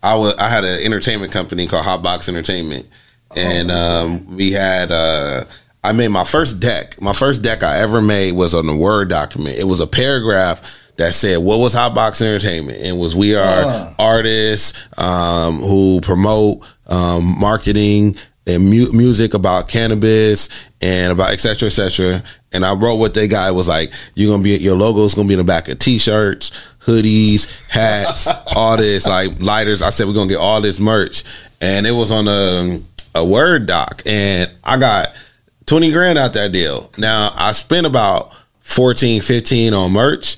I 0.03 0.15
was 0.15 0.33
I 0.37 0.49
had 0.49 0.65
an 0.65 0.81
entertainment 0.83 1.31
company 1.31 1.67
called 1.67 1.85
Hotbox 1.85 2.27
Entertainment 2.27 2.85
and 3.35 3.71
um 3.71 4.35
we 4.35 4.51
had 4.51 4.91
uh 4.91 5.45
I 5.89 5.91
made 5.91 6.09
my 6.09 6.23
first 6.23 6.59
deck. 6.59 7.01
My 7.01 7.13
first 7.13 7.41
deck 7.43 7.63
I 7.63 7.77
ever 7.79 8.01
made 8.01 8.33
was 8.33 8.53
on 8.53 8.67
a 8.69 8.75
Word 8.75 9.09
document. 9.09 9.57
It 9.57 9.65
was 9.65 9.79
a 9.79 9.87
paragraph 9.87 10.81
that 10.97 11.13
said 11.13 11.37
what 11.39 11.59
was 11.59 11.75
Hotbox 11.75 12.21
Entertainment 12.21 12.79
and 12.81 12.97
was 12.99 13.15
we 13.15 13.35
are 13.35 13.43
Ah. 13.45 13.95
artists 13.99 14.87
um, 14.97 15.59
who 15.59 15.99
promote 16.01 16.65
um, 16.87 17.37
marketing 17.39 18.15
and 18.47 18.69
mu- 18.69 18.91
music 18.93 19.33
about 19.33 19.67
cannabis 19.67 20.49
and 20.81 21.11
about 21.11 21.31
et 21.31 21.39
cetera, 21.39 21.65
et 21.67 21.71
cetera. 21.71 22.23
And 22.53 22.63
I 22.65 22.73
wrote 22.73 22.95
what 22.95 23.13
they 23.13 23.27
got. 23.27 23.49
It 23.49 23.53
was 23.55 23.67
like 23.67 23.91
you're 24.13 24.31
gonna 24.31 24.43
be 24.43 24.51
your 24.57 24.75
logo's 24.77 25.13
gonna 25.13 25.27
be 25.27 25.33
in 25.33 25.39
the 25.39 25.43
back 25.43 25.67
of 25.67 25.79
t-shirts, 25.79 26.51
hoodies, 26.79 27.69
hats, 27.69 28.27
all 28.55 28.77
this 28.77 29.05
like 29.07 29.39
lighters. 29.41 29.81
I 29.81 29.89
said 29.89 30.07
we're 30.07 30.13
gonna 30.13 30.29
get 30.29 30.37
all 30.37 30.61
this 30.61 30.79
merch, 30.79 31.23
and 31.59 31.85
it 31.85 31.91
was 31.91 32.11
on 32.11 32.27
a 32.27 32.81
a 33.15 33.25
word 33.25 33.65
doc, 33.65 34.01
and 34.05 34.49
I 34.63 34.77
got 34.77 35.09
20 35.65 35.91
grand 35.91 36.17
out 36.17 36.33
that 36.33 36.51
deal. 36.51 36.91
Now 36.97 37.31
I 37.35 37.51
spent 37.53 37.85
about 37.87 38.33
14, 38.61 39.21
15 39.21 39.73
on 39.73 39.91
merch, 39.91 40.37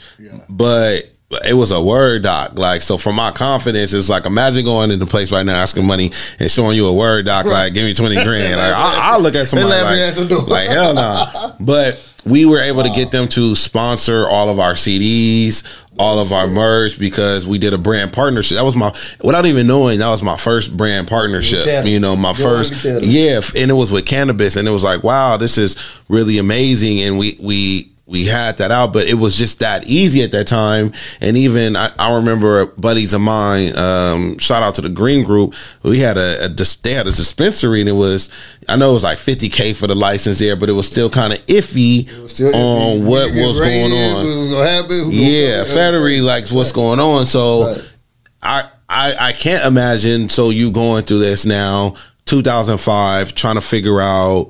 but 0.50 1.10
it 1.48 1.54
was 1.54 1.72
a 1.72 1.82
word 1.82 2.24
doc. 2.24 2.58
Like, 2.58 2.82
so 2.82 2.98
for 2.98 3.12
my 3.12 3.32
confidence, 3.32 3.94
it's 3.94 4.10
like, 4.10 4.26
imagine 4.26 4.64
going 4.64 4.92
into 4.92 5.06
a 5.06 5.08
place 5.08 5.32
right 5.32 5.46
now 5.46 5.56
asking 5.56 5.86
money 5.86 6.12
and 6.40 6.50
showing 6.50 6.76
you 6.76 6.88
a 6.88 6.94
word 6.94 7.26
doc, 7.26 7.46
like, 7.46 7.74
give 7.74 7.84
me 7.84 7.94
20 7.94 8.24
grand. 8.24 8.48
Like, 8.58 8.74
I, 8.74 9.14
I 9.14 9.18
look 9.18 9.36
at 9.36 9.48
somebody 9.48 9.70
laughing 9.70 10.26
at 10.26 10.32
like, 10.32 10.48
like, 10.48 10.68
hell 10.70 10.94
no. 10.94 11.54
But 11.60 12.04
we 12.26 12.46
were 12.46 12.60
able 12.60 12.84
to 12.84 12.90
get 12.90 13.12
them 13.12 13.28
to 13.30 13.56
sponsor 13.56 14.28
all 14.28 14.50
of 14.50 14.60
our 14.60 14.74
CDs, 14.74 15.64
all 16.00 16.20
of 16.20 16.32
our 16.32 16.48
merch 16.48 17.00
because 17.00 17.48
we 17.48 17.58
did 17.58 17.74
a 17.74 17.78
brand 17.78 18.14
partnership. 18.14 18.58
That 18.58 18.64
was 18.64 18.76
my, 18.76 18.96
without 19.24 19.46
even 19.46 19.68
knowing, 19.68 20.00
that 20.00 20.10
was 20.10 20.22
my 20.24 20.38
first 20.38 20.76
brand 20.78 21.08
partnership. 21.08 21.66
You 21.86 22.00
know, 22.00 22.16
my 22.16 22.34
first, 22.34 22.84
yeah, 23.04 23.42
and 23.56 23.72
it 23.72 23.74
was 23.74 23.92
with 23.92 24.06
cannabis, 24.06 24.56
and 24.56 24.68
it 24.68 24.72
was 24.72 24.84
like, 24.84 25.04
wow, 25.04 25.38
this 25.38 25.58
is 25.58 25.76
really 26.10 26.38
amazing, 26.38 27.02
and 27.02 27.18
we 27.18 27.38
we 27.42 27.92
we 28.08 28.26
had 28.26 28.58
that 28.58 28.72
out, 28.72 28.94
but 28.94 29.06
it 29.06 29.16
was 29.16 29.38
just 29.38 29.60
that 29.60 29.86
easy 29.86 30.24
at 30.24 30.32
that 30.32 30.48
time. 30.48 30.94
And 31.20 31.36
even 31.36 31.76
I, 31.76 31.92
I 32.00 32.16
remember 32.16 32.68
buddies 32.68 33.14
of 33.14 33.20
mine, 33.20 33.78
um, 33.78 34.38
shout 34.38 34.64
out 34.64 34.76
to 34.76 34.82
the 34.82 34.90
Green 34.90 35.26
Group, 35.26 35.54
we 35.84 36.00
had 36.00 36.18
a, 36.18 36.46
a 36.46 36.50
they 36.84 36.94
had 36.94 37.06
a 37.06 37.12
dispensary, 37.12 37.82
and 37.82 37.90
it 37.90 37.94
was 37.94 38.30
I 38.70 38.78
know 38.78 38.92
it 38.92 38.94
was 38.94 39.04
like 39.04 39.20
fifty 39.20 39.50
k 39.50 39.74
for 39.74 39.88
the 39.88 39.96
license 39.96 40.40
there, 40.40 40.56
but 40.56 40.70
it 40.70 40.74
was 40.74 40.88
still 40.88 41.10
kind 41.10 41.34
of 41.34 41.46
iffy 41.48 42.08
still 42.30 42.56
on 42.56 43.00
iffy. 43.00 43.06
what 43.06 43.32
was 43.32 43.60
raided, 43.60 43.92
going 43.92 44.14
on. 44.14 44.26
Was 44.26 44.54
gonna 44.54 44.70
happen? 44.70 45.10
Yeah, 45.12 45.64
Federer 45.66 46.24
likes 46.24 46.52
what's 46.52 46.72
going 46.72 47.00
on. 47.00 47.26
So 47.26 47.68
Right. 47.68 47.94
I, 48.42 48.70
I 48.88 49.14
I 49.20 49.34
can't 49.34 49.66
imagine. 49.66 50.30
So 50.30 50.50
you 50.50 50.72
going 50.72 51.04
through 51.04 51.20
this 51.20 51.46
now, 51.46 51.96
2005, 52.26 53.36
trying 53.36 53.56
to 53.56 53.62
figure 53.62 54.00
out, 54.00 54.50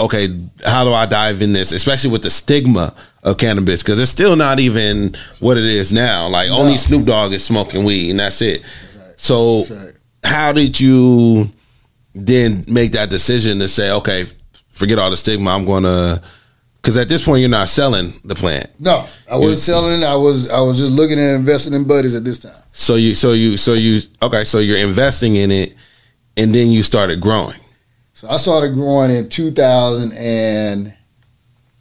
okay, 0.00 0.28
how 0.64 0.84
do 0.84 0.92
I 0.92 1.06
dive 1.06 1.42
in 1.42 1.52
this, 1.52 1.72
especially 1.72 2.10
with 2.10 2.22
the 2.22 2.30
stigma 2.30 2.94
of 3.22 3.36
cannabis, 3.36 3.82
because 3.82 3.98
it's 3.98 4.10
still 4.10 4.36
not 4.36 4.60
even 4.60 5.16
what 5.40 5.58
it 5.58 5.64
is 5.64 5.92
now. 5.92 6.28
Like 6.28 6.50
only 6.50 6.76
Snoop 6.76 7.06
Dogg 7.06 7.32
is 7.32 7.44
smoking 7.44 7.84
weed, 7.84 8.10
and 8.10 8.20
that's 8.20 8.40
it. 8.40 8.64
So 9.16 9.64
how 10.24 10.52
did 10.52 10.80
you 10.80 11.50
then 12.14 12.64
make 12.68 12.92
that 12.92 13.10
decision 13.10 13.58
to 13.58 13.68
say, 13.68 13.90
okay, 13.92 14.26
forget 14.72 14.98
all 14.98 15.10
the 15.10 15.16
stigma, 15.16 15.50
I'm 15.50 15.64
going 15.64 15.82
to. 15.84 16.22
Because 16.80 16.96
at 16.96 17.08
this 17.08 17.24
point, 17.24 17.40
you're 17.40 17.50
not 17.50 17.68
selling 17.68 18.12
the 18.24 18.36
plant. 18.36 18.68
No, 18.78 19.04
I 19.30 19.36
wasn't 19.36 19.58
selling 19.58 20.00
it. 20.00 20.04
I 20.04 20.14
was 20.14 20.48
I 20.48 20.60
was 20.60 20.78
just 20.78 20.92
looking 20.92 21.18
at 21.18 21.34
investing 21.34 21.74
in 21.74 21.86
buddies 21.86 22.14
at 22.14 22.24
this 22.24 22.38
time. 22.38 22.62
So 22.72 22.94
you, 22.94 23.14
so 23.14 23.32
you, 23.32 23.56
so 23.56 23.74
you, 23.74 24.00
okay, 24.22 24.44
so 24.44 24.60
you're 24.60 24.78
investing 24.78 25.36
in 25.36 25.50
it, 25.50 25.74
and 26.36 26.54
then 26.54 26.70
you 26.70 26.84
started 26.84 27.20
growing. 27.20 27.58
So 28.18 28.28
I 28.28 28.36
started 28.36 28.74
growing 28.74 29.12
in 29.12 29.28
2000 29.28 30.12
and 30.12 30.92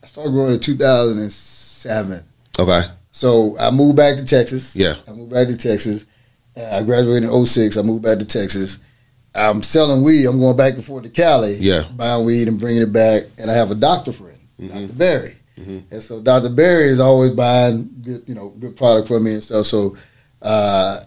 I 0.03 0.06
started 0.06 0.29
growing 0.34 0.53
in 0.53 0.60
2007. 0.60 2.24
Okay, 2.60 2.82
So 3.12 3.58
I 3.60 3.72
moved 3.72 3.98
back 3.98 4.17
to 4.17 4.24
Texas. 4.24 4.75
yeah, 4.75 4.98
I 5.08 5.13
moved 5.13 5.32
back 5.32 5.48
to 5.48 5.58
Texas. 5.58 6.06
I 6.56 6.84
graduated 6.84 7.24
in 7.27 7.46
06. 7.48 7.75
I 7.77 7.82
moved 7.82 8.03
back 8.03 8.20
to 8.20 8.25
Texas. 8.25 8.77
I'm 9.34 9.63
selling 9.63 10.03
weed. 10.03 10.27
I'm 10.27 10.38
going 10.39 10.56
back 10.56 10.75
and 10.75 10.86
forth 10.86 11.06
to 11.06 11.10
Cali, 11.10 11.56
Yeah. 11.56 11.86
buying 11.96 12.24
weed 12.24 12.48
and 12.48 12.60
bringing 12.60 12.84
it 12.84 12.94
back. 12.94 13.24
And 13.39 13.50
I 13.50 13.56
have 13.56 13.72
a 13.72 13.75
doctor 13.75 14.12
friend, 14.12 14.38
Mhm. 14.62 14.70
Dr. 14.70 14.94
Barry. 14.94 15.38
and 15.89 16.03
so 16.03 16.22
Dr. 16.22 16.50
Barry 16.50 16.89
is 16.89 17.00
always 17.00 17.32
buying 17.32 17.89
good, 18.03 18.22
you 18.27 18.36
know, 18.36 18.53
good 18.60 18.75
product 18.75 19.08
for 19.08 19.20
me 19.20 19.34
and 19.34 19.44
stuff. 19.44 19.65
So 19.65 19.98
uh, 20.44 21.00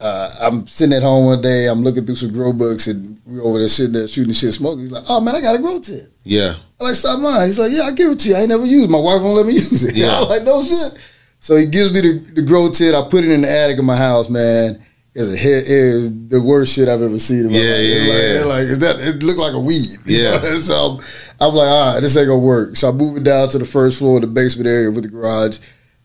uh, 0.00 0.30
I'm 0.40 0.66
sitting 0.66 0.94
at 0.96 1.02
home 1.02 1.26
one 1.26 1.40
day, 1.40 1.66
I'm 1.68 1.82
looking 1.82 2.04
through 2.06 2.14
some 2.16 2.32
grow 2.32 2.52
books, 2.52 2.86
and 2.86 3.20
we're 3.26 3.42
over 3.42 3.58
there 3.58 3.68
sitting 3.68 3.92
there 3.92 4.06
shooting 4.08 4.32
shit, 4.32 4.54
smoking. 4.54 4.80
He's 4.82 4.90
like, 4.92 5.04
"Oh 5.08 5.20
man, 5.20 5.34
I 5.34 5.40
got 5.40 5.56
a 5.56 5.58
grow 5.58 5.80
tip." 5.80 6.12
Yeah. 6.24 6.54
I'm 6.80 6.86
like, 6.86 6.94
"Stop 6.96 7.20
mine." 7.20 7.46
He's 7.46 7.58
like, 7.58 7.72
"Yeah, 7.72 7.82
I 7.82 7.92
give 7.92 8.12
it 8.12 8.20
to 8.20 8.28
you. 8.28 8.34
I 8.36 8.40
ain't 8.40 8.48
never 8.50 8.64
used. 8.64 8.84
it. 8.88 8.92
My 8.92 9.00
wife 9.00 9.20
won't 9.22 9.36
let 9.36 9.46
me 9.46 9.52
use 9.62 9.82
it." 9.84 9.96
Yeah. 9.96 10.18
I'm 10.22 10.28
like, 10.28 10.44
"No 10.44 10.62
shit." 10.62 10.98
So 11.40 11.56
he 11.56 11.66
gives 11.66 11.92
me 11.92 12.00
the, 12.00 12.18
the 12.34 12.42
grow 12.42 12.70
tit. 12.70 12.94
I 12.94 13.02
put 13.08 13.24
it 13.24 13.30
in 13.30 13.42
the 13.42 13.50
attic 13.50 13.78
of 13.78 13.84
my 13.84 13.96
house, 13.96 14.28
man. 14.28 14.82
It's 15.14 15.32
a 15.32 15.36
hit. 15.36 15.64
It 15.64 15.70
is 15.70 16.28
the 16.28 16.40
worst 16.40 16.74
shit 16.74 16.88
I've 16.88 17.02
ever 17.02 17.18
seen 17.18 17.46
in 17.46 17.52
my 17.52 17.58
Yeah, 17.58 17.70
life. 17.72 17.80
yeah, 17.82 17.94
it's 17.96 18.06
like, 18.08 18.44
yeah. 18.44 18.44
like 18.54 18.62
is 18.62 18.78
that 18.80 18.96
it 19.00 19.22
looked 19.24 19.38
like 19.40 19.54
a 19.54 19.58
weed. 19.60 19.88
you 20.04 20.22
Yeah. 20.22 20.30
know? 20.36 20.42
so 20.60 20.74
I'm, 20.74 21.00
I'm 21.40 21.54
like, 21.54 21.68
all 21.68 21.94
right, 21.94 22.00
this 22.00 22.16
ain't 22.16 22.28
gonna 22.28 22.38
work. 22.38 22.76
So 22.76 22.88
I 22.88 22.92
moved 22.92 23.18
it 23.18 23.24
down 23.24 23.48
to 23.50 23.58
the 23.58 23.64
first 23.64 23.98
floor, 23.98 24.16
of 24.16 24.22
the 24.22 24.26
basement 24.28 24.68
area 24.68 24.90
with 24.92 25.04
the 25.04 25.10
garage, 25.10 25.58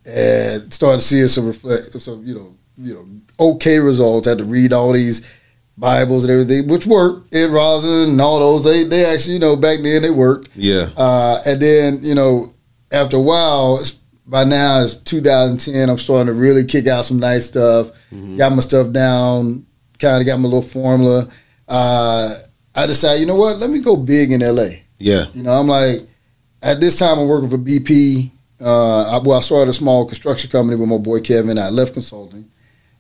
and 0.06 0.72
started 0.74 1.02
seeing 1.02 1.28
some 1.28 1.46
reflect, 1.48 1.92
some 2.00 2.26
you 2.26 2.36
know, 2.36 2.56
you 2.78 2.94
know, 2.94 3.08
okay 3.52 3.80
results. 3.80 4.28
had 4.28 4.38
to 4.40 4.46
read 4.46 4.74
all 4.74 4.92
these 4.94 5.22
Bibles 5.78 6.24
and 6.24 6.32
everything, 6.32 6.68
which 6.68 6.86
worked. 6.86 7.34
Ed 7.34 7.50
Rosenthal 7.50 8.04
and 8.04 8.22
all 8.22 8.40
those, 8.40 8.64
they 8.64 8.84
they 8.84 9.06
actually, 9.06 9.34
you 9.34 9.40
know, 9.40 9.56
back 9.56 9.80
then 9.82 10.02
they 10.04 10.12
worked. 10.12 10.50
Yeah. 10.56 10.90
Uh, 10.96 11.40
and 11.46 11.60
then, 11.62 12.00
you 12.04 12.14
know, 12.16 12.48
after 12.92 13.18
a 13.18 13.22
while, 13.22 13.80
it's, 13.80 13.92
by 14.26 14.44
now 14.44 14.84
it's 14.84 14.96
2010, 14.98 15.90
I'm 15.90 15.98
starting 15.98 16.28
to 16.28 16.34
really 16.34 16.64
kick 16.64 16.86
out 16.88 17.06
some 17.06 17.20
nice 17.20 17.48
stuff. 17.48 17.90
Mhm. 18.14 18.38
Got 18.38 18.54
my 18.54 18.62
stuff 18.62 18.92
down, 18.92 19.66
kind 20.00 20.22
of 20.22 20.28
got 20.28 20.38
my 20.40 20.46
little 20.46 20.62
formula. 20.62 21.28
Uh, 21.68 22.34
I 22.76 22.86
decided, 22.88 23.22
you 23.22 23.26
know 23.26 23.36
what, 23.36 23.58
let 23.58 23.70
me 23.70 23.80
go 23.80 23.96
big 23.96 24.32
in 24.32 24.42
LA. 24.42 24.70
Yeah. 25.00 25.26
You 25.34 25.44
know, 25.44 25.52
I'm 25.54 25.68
like, 25.68 26.08
at 26.62 26.80
this 26.80 26.96
time, 26.96 27.20
I'm 27.20 27.28
working 27.28 27.50
for 27.50 27.58
BP. 27.58 28.32
Uh, 28.62 29.04
I, 29.18 29.18
well, 29.24 29.38
I 29.38 29.42
started 29.42 29.70
a 29.72 29.74
small 29.74 30.06
construction 30.06 30.50
company 30.52 30.80
with 30.80 30.88
my 30.88 30.98
boy 30.98 31.20
Kevin. 31.20 31.58
I 31.58 31.70
left 31.70 31.94
consulting. 31.94 32.46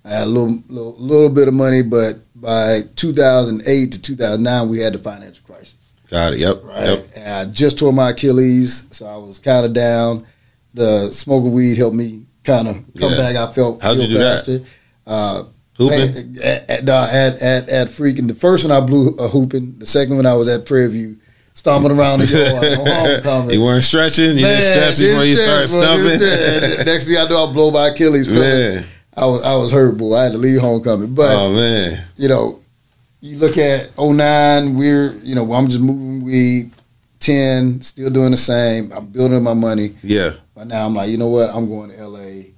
I 0.05 0.09
had 0.09 0.23
a 0.23 0.29
little, 0.29 0.61
little, 0.67 0.95
little 0.97 1.29
bit 1.29 1.47
of 1.47 1.53
money, 1.53 1.81
but 1.81 2.15
by 2.35 2.79
2008 2.95 3.91
to 3.93 4.01
2009, 4.01 4.69
we 4.69 4.79
had 4.79 4.93
the 4.93 4.99
financial 4.99 5.45
crisis. 5.45 5.93
Got 6.09 6.33
it. 6.33 6.39
Yep. 6.39 6.63
Right. 6.63 6.83
Yep. 6.87 7.05
And 7.15 7.33
I 7.33 7.45
just 7.51 7.79
tore 7.79 7.93
my 7.93 8.11
Achilles, 8.11 8.87
so 8.91 9.05
I 9.07 9.15
was 9.17 9.39
kind 9.39 9.65
of 9.65 9.73
down. 9.73 10.25
The 10.73 11.11
smoking 11.11 11.53
weed 11.53 11.77
helped 11.77 11.95
me 11.95 12.25
kind 12.43 12.67
of 12.67 12.75
come 12.99 13.11
Yeah. 13.11 13.17
back. 13.17 13.35
I 13.35 13.51
felt 13.51 13.81
How'd 13.81 13.97
you 13.97 14.07
do 14.07 14.17
that? 14.17 14.65
Uh, 15.07 15.43
Hooping. 15.77 16.37
at, 16.43 16.69
at, 16.69 16.89
at, 16.89 17.41
at, 17.41 17.69
at 17.69 17.87
freaking 17.87 18.27
the 18.27 18.35
first 18.35 18.63
one 18.63 18.71
I 18.71 18.79
blew 18.85 19.09
a 19.17 19.27
hooping. 19.27 19.79
The 19.79 19.85
second 19.87 20.17
one 20.17 20.25
I 20.27 20.33
was 20.35 20.47
at 20.47 20.65
Prairie 20.67 20.89
View, 20.89 21.17
stomping 21.53 21.91
around 21.91 22.19
the 22.19 22.25
yard 22.85 23.25
on 23.27 23.49
you 23.49 23.63
weren't 23.63 23.83
stretching. 23.83 24.37
You 24.37 24.43
Man, 24.43 24.61
didn't 24.61 24.93
stretch 24.93 24.97
before 24.99 25.23
you 25.25 25.35
started 25.35 25.69
stretch, 25.69 25.83
bro, 25.83 25.95
stumping. 25.95 26.19
didn't 26.19 26.59
stretch. 26.61 26.77
And 26.79 26.85
Next 26.87 27.07
thing 27.07 27.17
I 27.17 27.23
know, 27.27 27.49
I 27.49 27.53
blow 27.53 27.71
my 27.71 27.87
Achilles. 27.87 28.27
feeling-. 28.27 28.83
I 29.15 29.25
was 29.25 29.43
I 29.43 29.55
was 29.55 29.71
hurt, 29.71 29.97
boy. 29.97 30.15
I 30.15 30.23
had 30.23 30.31
to 30.33 30.37
leave 30.37 30.59
homecoming. 30.59 31.13
But 31.13 31.35
oh 31.35 31.53
man. 31.53 32.05
you 32.15 32.27
know, 32.27 32.59
you 33.21 33.37
look 33.37 33.57
at 33.57 33.97
09, 33.97 34.75
we're, 34.75 35.13
you 35.23 35.35
know, 35.35 35.51
I'm 35.53 35.67
just 35.67 35.79
moving 35.81 36.25
weed, 36.25 36.71
10, 37.19 37.81
still 37.81 38.09
doing 38.09 38.31
the 38.31 38.37
same. 38.37 38.91
I'm 38.91 39.05
building 39.07 39.41
my 39.43 39.53
money. 39.53 39.95
Yeah. 40.03 40.31
But 40.55 40.67
now 40.67 40.85
I'm 40.85 40.93
like, 40.93 41.09
you 41.09 41.17
know 41.17 41.29
what? 41.29 41.49
I'm 41.49 41.67
going 41.69 41.89
to 41.91 42.07
LA. 42.07 42.49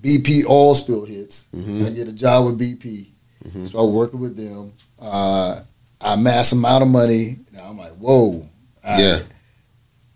BP 0.00 0.44
oil 0.48 0.74
spill 0.74 1.04
hits. 1.04 1.46
Mhm. 1.54 1.86
I 1.86 1.90
get 1.90 2.08
a 2.08 2.12
job 2.12 2.46
with 2.46 2.58
BP. 2.58 3.10
Mhm. 3.46 3.70
So 3.70 3.78
I'm 3.80 3.94
working 3.94 4.20
with 4.20 4.36
them. 4.36 4.72
Uh, 5.00 5.60
I 6.00 6.14
amass 6.14 6.52
amount 6.52 6.82
of 6.82 6.88
money. 6.88 7.38
Now 7.52 7.64
I'm 7.68 7.78
like, 7.78 7.92
whoa. 7.92 8.44
All 8.84 9.00
Yeah. 9.00 9.20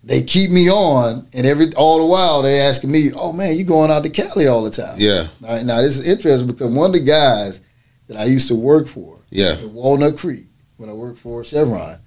They 0.08 0.22
keep 0.22 0.50
me 0.50 0.70
on, 0.70 1.26
and 1.34 1.46
every 1.46 1.72
all 1.74 1.98
the 1.98 2.06
while 2.06 2.40
they 2.40 2.60
asking 2.60 2.90
me, 2.90 3.10
"Oh 3.14 3.32
man, 3.34 3.56
you 3.58 3.64
going 3.64 3.90
out 3.90 4.02
to 4.04 4.10
Cali 4.10 4.46
all 4.46 4.64
the 4.64 4.70
time?" 4.70 4.96
Yeah. 4.98 5.28
All 5.46 5.54
right, 5.56 5.64
now 5.66 5.82
this 5.82 5.98
is 5.98 6.08
interesting 6.08 6.46
because 6.46 6.68
one 6.70 6.86
of 6.86 6.92
the 6.94 7.00
guys 7.00 7.60
that 8.06 8.16
I 8.16 8.24
used 8.24 8.48
to 8.48 8.54
work 8.54 8.86
for 8.88 9.18
Yeah. 9.30 9.52
at 9.60 9.68
Walnut 9.68 10.16
Creek 10.16 10.46
when 10.78 10.88
I 10.88 10.94
worked 10.94 11.18
for 11.18 11.44
Chevron 11.44 11.98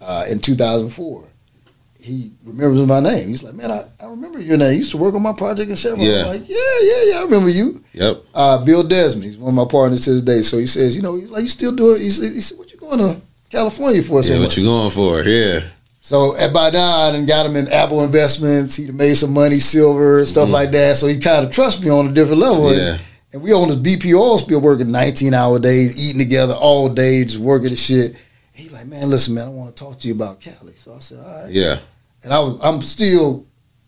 uh, 0.00 0.24
in 0.28 0.40
2004. 0.40 1.24
He 2.00 2.32
remembers 2.44 2.86
my 2.86 3.00
name. 3.00 3.28
He's 3.28 3.42
like, 3.42 3.54
man, 3.54 3.70
I, 3.70 3.84
I 4.00 4.06
remember 4.06 4.40
your 4.40 4.56
name. 4.56 4.72
You 4.72 4.78
used 4.78 4.92
to 4.92 4.96
work 4.96 5.14
on 5.14 5.22
my 5.22 5.32
project 5.32 5.70
in 5.70 5.76
Chevron. 5.76 6.00
Yeah. 6.06 6.22
I'm 6.22 6.26
like, 6.28 6.48
yeah, 6.48 6.56
yeah, 6.82 7.02
yeah, 7.12 7.18
I 7.18 7.22
remember 7.24 7.48
you. 7.48 7.82
Yep. 7.94 8.24
Uh, 8.32 8.64
Bill 8.64 8.82
Desmond, 8.84 9.24
he's 9.24 9.36
one 9.38 9.48
of 9.50 9.54
my 9.56 9.64
partners 9.70 10.02
to 10.02 10.10
this 10.12 10.22
day. 10.22 10.42
So 10.42 10.58
he 10.58 10.66
says, 10.68 10.94
you 10.94 11.02
know, 11.02 11.16
he's 11.16 11.30
like, 11.30 11.42
you 11.42 11.48
still 11.48 11.74
doing, 11.74 12.00
he 12.00 12.10
said, 12.10 12.32
he 12.32 12.40
said 12.40 12.58
what 12.58 12.72
you 12.72 12.78
going 12.78 12.98
to 12.98 13.20
California 13.50 14.02
for 14.04 14.22
so 14.22 14.32
Yeah. 14.34 14.38
much? 14.38 14.48
What 14.50 14.56
you 14.56 14.64
going 14.64 14.90
for? 14.92 15.22
Yeah. 15.24 15.60
So 16.06 16.36
and 16.36 16.52
by 16.54 16.70
now 16.70 16.98
I 17.00 17.10
done 17.10 17.26
got 17.26 17.46
him 17.46 17.56
in 17.56 17.66
Apple 17.66 18.04
investments. 18.04 18.76
He 18.76 18.88
made 18.92 19.16
some 19.16 19.32
money, 19.32 19.58
silver, 19.58 20.24
stuff 20.24 20.48
Mhm. 20.48 20.52
like 20.52 20.70
that. 20.70 20.96
So 20.98 21.08
he 21.08 21.18
kind 21.18 21.44
of 21.44 21.50
trusts 21.50 21.80
me 21.82 21.90
on 21.90 22.06
a 22.06 22.12
different 22.12 22.40
level. 22.40 22.68
And- 22.68 22.78
Yeah. 22.78 22.98
and 23.32 23.42
we 23.42 23.52
on 23.52 23.66
this 23.70 23.76
BP 23.78 24.14
oil 24.14 24.38
spill 24.38 24.60
working 24.60 24.92
19 24.92 25.34
hour 25.34 25.58
days, 25.58 25.96
eating 25.96 26.20
together 26.20 26.54
all 26.54 26.88
day, 26.88 27.24
just 27.24 27.38
working 27.40 27.70
the 27.70 27.76
shit. 27.76 28.12
And 28.12 28.16
he 28.54 28.68
like, 28.68 28.86
man, 28.86 29.10
listen, 29.10 29.34
man, 29.34 29.48
I 29.48 29.50
want 29.50 29.74
to 29.74 29.82
talk 29.84 29.98
to 29.98 30.06
you 30.06 30.14
about 30.14 30.40
Cali. 30.40 30.74
So 30.76 30.92
I 30.96 31.00
said, 31.00 31.18
all 31.26 31.42
right. 31.42 31.52
Yeah. 31.52 31.78
And 32.22 32.32
I 32.32 32.38
was, 32.38 32.56
I'm 32.62 32.82
still 32.82 33.42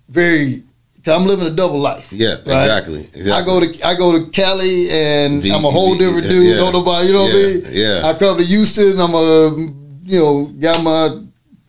very, 0.09 0.65
I'm 1.07 1.25
living 1.25 1.47
a 1.47 1.51
double 1.51 1.79
life. 1.79 2.09
Yeah. 2.11 2.31
Right? 2.45 2.65
Exactly. 2.65 3.09
Exactly. 3.15 3.31
I 3.31 3.43
go 3.43 3.61
to 3.61 3.87
I 3.87 3.95
go 3.95 4.11
to 4.19 4.27
Cali 4.33 4.91
and 4.91 5.45
I'm 5.47 5.65
a 5.65 5.71
whole 5.71 5.95
different 5.95 6.29
dude. 6.29 6.49
yeah. 6.49 6.57
Don't 6.57 6.73
nobody, 6.73 7.07
you 7.07 7.13
know 7.13 7.23
what 7.23 7.31
I 7.31 7.37
mean? 7.37 7.63
Yeah. 7.71 8.01
I 8.05 8.15
come 8.15 8.39
to 8.39 8.45
Houston. 8.45 8.99
I'm 8.99 9.15
a, 9.15 9.57
you 10.03 10.19
know, 10.19 10.47
got 10.59 10.83
my 10.83 11.11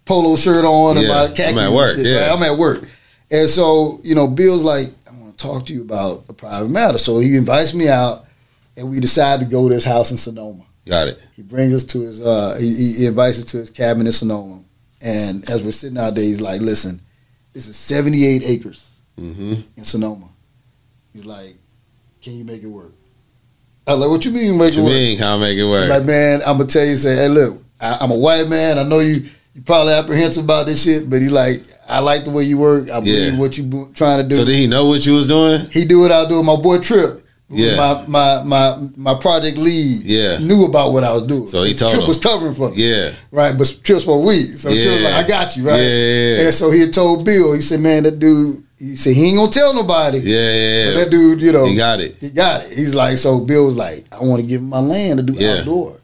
polo 0.10 0.36
shirt 0.36 0.66
on 0.66 0.98
and 0.98 1.06
Yeah, 1.08 1.14
my 1.14 1.22
I'm 1.26 1.34
khakis. 1.36 1.58
at 1.58 1.66
and 1.68 1.76
work, 1.76 1.96
shit, 1.96 2.06
yeah. 2.06 2.28
right? 2.28 2.32
I'm 2.38 2.44
at 2.44 2.58
work, 2.58 2.84
and 3.32 3.48
so 3.48 4.00
you 4.04 4.16
know, 4.16 4.28
Bill's 4.28 4.64
like, 4.64 4.88
I 5.10 5.16
want 5.22 5.38
to 5.38 5.46
talk 5.48 5.66
to 5.68 5.74
you 5.74 5.82
about 5.84 6.26
a 6.28 6.34
private 6.34 6.70
matter. 6.70 6.98
So 6.98 7.20
he 7.20 7.38
invites 7.38 7.74
me 7.74 7.88
out, 7.88 8.26
and 8.76 8.90
we 8.90 9.00
decide 9.00 9.40
to 9.42 9.46
go 9.46 9.70
to 9.70 9.74
his 9.76 9.86
house 9.86 10.12
in 10.12 10.18
Sonoma. 10.18 10.64
Got 10.88 11.10
it. 11.10 11.28
He 11.36 11.44
brings 11.44 11.74
us 11.76 11.84
to 11.84 12.00
his, 12.00 12.26
uh, 12.26 12.58
he, 12.60 12.94
he 12.98 13.06
invites 13.06 13.38
us 13.38 13.46
to 13.52 13.58
his 13.58 13.70
cabin 13.70 14.08
in 14.08 14.12
Sonoma, 14.14 14.64
and 15.02 15.48
as 15.50 15.64
we're 15.64 15.72
sitting 15.72 15.98
out 16.00 16.16
there, 16.16 16.24
he's 16.24 16.42
like, 16.42 16.60
listen, 16.62 17.00
this 17.54 17.68
is 17.68 17.78
78 17.78 18.44
acres 18.46 18.86
Mm-hmm. 19.20 19.54
in 19.76 19.84
Sonoma. 19.84 20.30
He's 21.14 21.26
like, 21.26 21.54
can 22.22 22.34
you 22.38 22.46
make 22.46 22.64
it 22.64 22.68
work? 22.68 22.94
I 23.86 23.92
was 23.96 24.00
like, 24.06 24.10
what 24.12 24.24
you 24.26 24.32
mean 24.32 24.52
make 24.54 24.60
What 24.60 24.70
it 24.72 24.76
you 24.78 24.84
work? 24.84 24.94
mean? 24.94 25.18
How 25.18 25.38
make 25.38 25.58
it 25.58 25.62
He's 25.62 25.70
work? 25.70 25.90
like, 25.90 26.06
man, 26.06 26.42
I'm 26.48 26.58
gonna 26.58 26.68
tell 26.70 26.86
you, 26.86 26.96
say, 26.96 27.16
hey, 27.16 27.28
look, 27.28 27.62
I, 27.82 27.98
I'm 28.02 28.12
a 28.12 28.18
white 28.18 28.48
man. 28.48 28.80
I 28.80 28.84
know 28.84 29.00
you 29.00 29.28
probably 29.66 29.94
apprehensive 29.94 30.44
about 30.44 30.66
this 30.68 30.84
shit, 30.84 31.10
but 31.10 31.22
he 31.22 31.30
like, 31.30 31.62
I 31.88 32.00
like 32.00 32.24
the 32.26 32.32
way 32.32 32.44
you 32.44 32.58
work. 32.58 32.90
I 32.90 33.00
believe 33.00 33.34
Yeah. 33.34 33.40
what 33.40 33.58
you 33.58 33.90
trying 33.96 34.22
to 34.22 34.28
do. 34.28 34.36
so 34.36 34.46
did 34.46 34.56
he 34.56 34.68
know 34.68 34.88
what 34.88 35.06
you 35.06 35.14
was 35.14 35.28
doing? 35.28 35.62
he 35.72 35.86
do 35.86 36.00
what 36.00 36.12
I 36.12 36.28
do. 36.28 36.42
My 36.44 36.56
boy 36.56 36.78
Trip, 36.80 37.26
Yeah. 37.50 37.76
my 37.78 38.06
my 38.08 38.44
my 38.44 38.78
my 38.96 39.14
project 39.16 39.58
lead, 39.58 40.04
Yeah. 40.04 40.38
knew 40.38 40.66
about 40.66 40.94
what 40.94 41.04
I 41.04 41.14
was 41.14 41.24
doing. 41.24 41.48
So 41.48 41.64
he 41.64 41.74
told 41.74 41.92
Trip 41.92 42.04
him. 42.04 42.08
was 42.08 42.20
covering 42.20 42.54
for 42.54 42.70
me, 42.70 42.76
Yeah. 42.90 43.10
right? 43.32 43.58
But 43.58 43.74
Trip 43.84 44.00
smoked 44.02 44.28
weed, 44.28 44.58
so 44.58 44.70
Trip 44.70 44.86
was 44.86 45.04
like, 45.04 45.14
I 45.26 45.28
got 45.28 45.58
you, 45.58 45.64
right? 45.68 45.80
Yeah, 45.80 45.88
yeah, 45.88 46.36
yeah. 46.38 46.42
And 46.46 46.54
so 46.54 46.70
he 46.70 46.88
told 46.92 47.26
Bill, 47.26 47.54
he 47.54 47.62
said, 47.62 47.80
man, 47.80 48.04
that 48.04 48.20
dude, 48.20 48.64
he 48.78 48.96
said 48.96 49.14
he 49.16 49.26
ain't 49.30 49.38
gonna 49.38 49.52
tell 49.52 49.74
nobody. 49.74 50.20
Yeah. 50.20 50.36
Yeah. 50.38 50.86
But 50.86 50.98
yeah. 51.00 51.04
that 51.04 51.10
dude, 51.10 51.42
you 51.42 51.52
know, 51.52 51.66
He 51.66 51.76
got 51.76 52.00
it. 52.00 52.16
he 52.22 52.30
got 52.30 52.66
it. 52.66 52.72
He's 52.78 52.94
like, 52.94 53.18
so 53.18 53.40
Bill 53.40 53.66
was 53.66 53.76
like, 53.76 54.06
I 54.12 54.24
want 54.24 54.42
to 54.42 54.48
give 54.48 54.62
him 54.62 54.70
my 54.70 54.80
land 54.80 55.18
to 55.18 55.24
do 55.24 55.34
Yeah. 55.34 55.58
outdoor. 55.62 55.96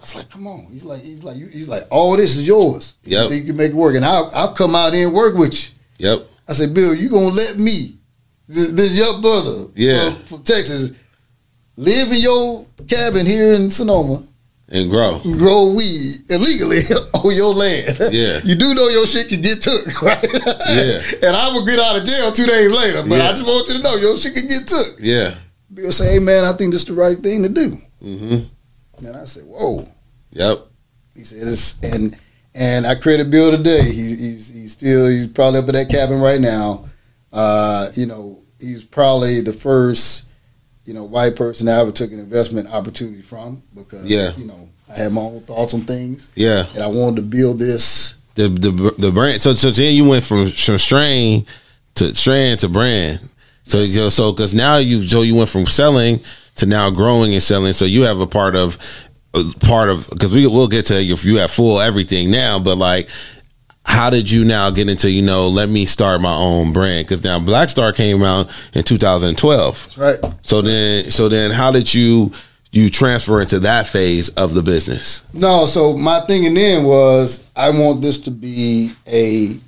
I 0.00 0.02
was 0.02 0.14
like, 0.16 0.30
come 0.30 0.46
on. 0.46 0.66
He's 0.72 0.82
like, 0.84 1.02
he's 1.02 1.22
like, 1.22 1.36
he's 1.36 1.68
like, 1.68 1.82
all 1.90 2.16
this 2.16 2.34
is 2.36 2.46
yours. 2.46 2.96
You 3.04 3.28
think 3.28 3.42
you 3.42 3.48
can 3.48 3.56
make 3.56 3.72
it 3.72 3.76
work, 3.76 3.94
and 3.96 4.04
I'll, 4.04 4.30
I'll 4.34 4.54
come 4.54 4.74
out 4.74 4.94
and 4.94 5.12
work 5.12 5.36
with 5.36 5.52
you. 5.52 6.08
Yep. 6.10 6.26
I 6.48 6.52
said, 6.54 6.72
Bill, 6.74 6.94
you 6.94 7.10
gonna 7.10 7.26
let 7.34 7.58
me, 7.58 7.96
this, 8.48 8.72
this 8.72 8.96
young 8.98 9.20
brother, 9.20 9.66
Yeah. 9.74 10.12
from, 10.14 10.22
from 10.24 10.42
Texas, 10.42 10.92
live 11.76 12.10
in 12.12 12.20
your 12.20 12.66
cabin 12.88 13.26
here 13.26 13.52
in 13.52 13.70
Sonoma 13.70 14.24
And 14.68 14.90
grow. 14.90 15.20
and 15.22 15.38
grow 15.38 15.66
weed 15.72 16.16
illegally 16.30 16.78
on 17.14 17.36
your 17.36 17.54
land. 17.54 17.98
Yeah. 18.10 18.40
you 18.42 18.54
do 18.54 18.72
know 18.74 18.88
your 18.88 19.06
shit 19.06 19.28
can 19.28 19.42
get 19.42 19.60
took, 19.62 20.02
right? 20.02 20.22
Yeah. 20.32 21.00
and 21.28 21.36
I 21.36 21.50
will 21.52 21.66
get 21.66 21.78
out 21.78 21.96
of 21.98 22.04
jail 22.04 22.32
two 22.32 22.46
days 22.46 22.70
later, 22.72 23.02
but 23.06 23.20
I 23.20 23.32
just 23.32 23.44
want 23.44 23.68
you 23.68 23.74
to 23.76 23.82
know 23.82 23.96
your 23.96 24.16
shit 24.16 24.32
can 24.34 24.48
get 24.48 24.66
took. 24.66 24.96
Yeah. 24.98 25.34
Bill 25.72 25.92
say, 25.92 26.14
"Hey 26.14 26.18
man, 26.18 26.44
I 26.44 26.52
think 26.56 26.72
this 26.72 26.82
is 26.82 26.88
the 26.88 26.94
right 26.94 27.16
thing 27.18 27.42
to 27.44 27.48
do." 27.48 27.80
Mm-hmm. 28.02 28.46
And 29.04 29.16
I 29.16 29.24
said, 29.24 29.44
"Whoa." 29.46 29.86
Yep. 30.32 30.66
He 31.14 31.20
said, 31.22 31.38
it's, 31.48 31.80
"And 31.82 32.16
and 32.54 32.86
I 32.86 32.94
credit 32.94 33.30
Bill 33.30 33.50
today. 33.50 33.82
He's 33.82 34.18
he's 34.20 34.48
he's 34.54 34.72
still 34.72 35.08
he's 35.08 35.26
probably 35.26 35.60
up 35.60 35.68
in 35.68 35.74
that 35.74 35.88
cabin 35.88 36.20
right 36.20 36.40
now. 36.40 36.84
Uh, 37.32 37.88
you 37.94 38.06
know, 38.06 38.40
he's 38.60 38.82
probably 38.84 39.40
the 39.40 39.52
first, 39.52 40.24
you 40.84 40.94
know, 40.94 41.04
white 41.04 41.36
person 41.36 41.68
I 41.68 41.80
ever 41.80 41.92
took 41.92 42.12
an 42.12 42.18
investment 42.18 42.68
opportunity 42.72 43.22
from 43.22 43.62
because 43.74 44.08
Yeah. 44.08 44.32
you 44.36 44.46
know 44.46 44.68
I 44.88 44.98
had 44.98 45.12
my 45.12 45.20
own 45.20 45.40
thoughts 45.42 45.72
on 45.74 45.82
things 45.82 46.28
Yeah. 46.34 46.66
and 46.74 46.82
I 46.82 46.88
wanted 46.88 47.16
to 47.16 47.22
build 47.22 47.58
this. 47.60 48.16
The 48.34 48.48
the 48.48 48.94
the 48.98 49.12
brand. 49.12 49.42
So 49.42 49.54
so 49.54 49.70
then 49.70 49.94
you 49.94 50.08
went 50.08 50.24
from 50.24 50.48
from 50.50 50.78
strain 50.78 51.46
to 51.96 52.14
strain 52.14 52.56
to 52.58 52.68
brand. 52.68 53.20
So 53.64 53.82
you 53.82 54.00
know, 54.00 54.08
so 54.08 54.32
because 54.32 54.54
now 54.54 54.76
you 54.78 55.06
so 55.06 55.22
you 55.22 55.34
went 55.36 55.50
from 55.50 55.66
selling 55.66 56.20
to 56.60 56.66
now 56.66 56.90
growing 56.90 57.34
and 57.34 57.42
selling. 57.42 57.72
So 57.72 57.84
you 57.84 58.02
have 58.02 58.20
a 58.20 58.26
part 58.26 58.54
of 58.56 58.78
part 59.60 59.88
of 59.88 60.08
because 60.10 60.32
we 60.32 60.46
we'll 60.46 60.68
get 60.68 60.86
to 60.86 61.00
if 61.00 61.24
you 61.24 61.36
have 61.36 61.50
full 61.50 61.80
everything 61.80 62.30
now, 62.30 62.58
but 62.58 62.76
like. 62.78 63.08
how 63.86 64.10
did 64.10 64.30
you 64.30 64.44
now 64.44 64.70
get 64.70 64.88
into 64.88 65.10
you 65.10 65.22
know 65.22 65.48
let 65.48 65.68
me 65.68 65.86
start 65.86 66.20
my 66.20 66.34
own 66.34 66.72
brand? 66.72 67.06
Because 67.06 67.24
now 67.24 67.40
black 67.40 67.70
star 67.70 67.92
came 67.92 68.22
out 68.22 68.48
in 68.74 68.84
2012 68.84 69.98
right. 69.98 70.18
So 70.42 70.60
then 70.60 71.10
so 71.10 71.28
then 71.28 71.50
how 71.50 71.72
did 71.72 71.92
you 71.92 72.30
you 72.72 72.90
transfer 72.90 73.40
into 73.40 73.58
that 73.60 73.86
phase 73.86 74.28
of 74.30 74.54
the 74.54 74.62
business? 74.62 75.22
No 75.32 75.64
so 75.66 75.96
my 75.96 76.20
thinking 76.26 76.54
then 76.54 76.84
was 76.84 77.46
i 77.56 77.70
want 77.70 78.02
this 78.02 78.18
to 78.20 78.30
be 78.30 78.92
a 79.08 79.58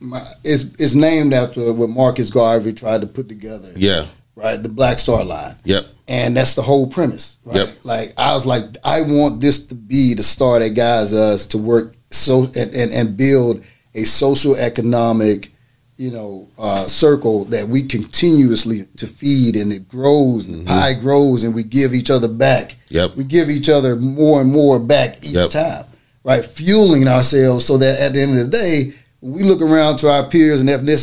my, 0.00 0.20
it's, 0.42 0.64
it's 0.80 0.94
named 0.94 1.32
after 1.32 1.72
what 1.72 1.90
marcus 1.90 2.28
garvey 2.28 2.72
tried 2.72 3.02
to 3.02 3.06
put 3.06 3.28
together. 3.28 3.70
Yeah 3.76 4.08
right? 4.36 4.62
The 4.62 4.68
black 4.68 4.98
star 4.98 5.24
line. 5.24 5.54
Yep. 5.64 5.86
And 6.08 6.36
that's 6.36 6.54
the 6.54 6.62
whole 6.62 6.86
premise 6.88 7.38
right? 7.44 7.56
Yep. 7.56 7.68
like 7.84 8.08
i 8.18 8.34
was 8.34 8.44
like 8.44 8.64
i 8.84 9.00
want 9.02 9.40
this 9.40 9.64
to 9.68 9.74
be 9.74 10.14
the 10.14 10.22
star 10.22 10.58
that 10.58 10.70
guides 10.70 11.14
us 11.14 11.46
to 11.46 11.58
work 11.58 11.94
so 12.10 12.42
and, 12.56 12.74
and, 12.74 12.92
and 12.92 13.16
build 13.16 13.64
a 13.94 14.02
social 14.04 14.54
economic 14.56 15.50
you 15.96 16.10
know 16.10 16.48
uh, 16.58 16.84
circle 16.86 17.44
that 17.46 17.68
we 17.68 17.84
continuously 17.86 18.86
to 18.96 19.06
feed 19.06 19.54
and 19.56 19.72
it 19.72 19.88
grows 19.88 20.46
and 20.48 20.62
the 20.62 20.64
pie 20.64 20.94
grows 20.94 21.44
and 21.44 21.54
we 21.54 21.62
give 21.62 21.94
each 21.94 22.10
other 22.10 22.28
back. 22.28 22.76
Yep. 22.88 23.14
We 23.16 23.24
give 23.24 23.48
each 23.48 23.68
other 23.68 23.94
more 23.96 24.40
and 24.40 24.50
more 24.50 24.78
back 24.80 25.18
each 25.22 25.30
Yep. 25.32 25.50
time 25.50 25.84
right? 26.24 26.44
Fueling 26.44 27.06
ourselves 27.08 27.64
so 27.64 27.76
that 27.78 28.00
at 28.00 28.12
the 28.12 28.20
end 28.22 28.38
of 28.38 28.50
the 28.50 28.56
day 28.56 28.92
when 29.22 29.32
we 29.34 29.42
look 29.44 29.62
around 29.62 29.98
to 29.98 30.10
our 30.10 30.24
peers 30.24 30.60
and 30.60 30.68
ethnic, 30.68 30.98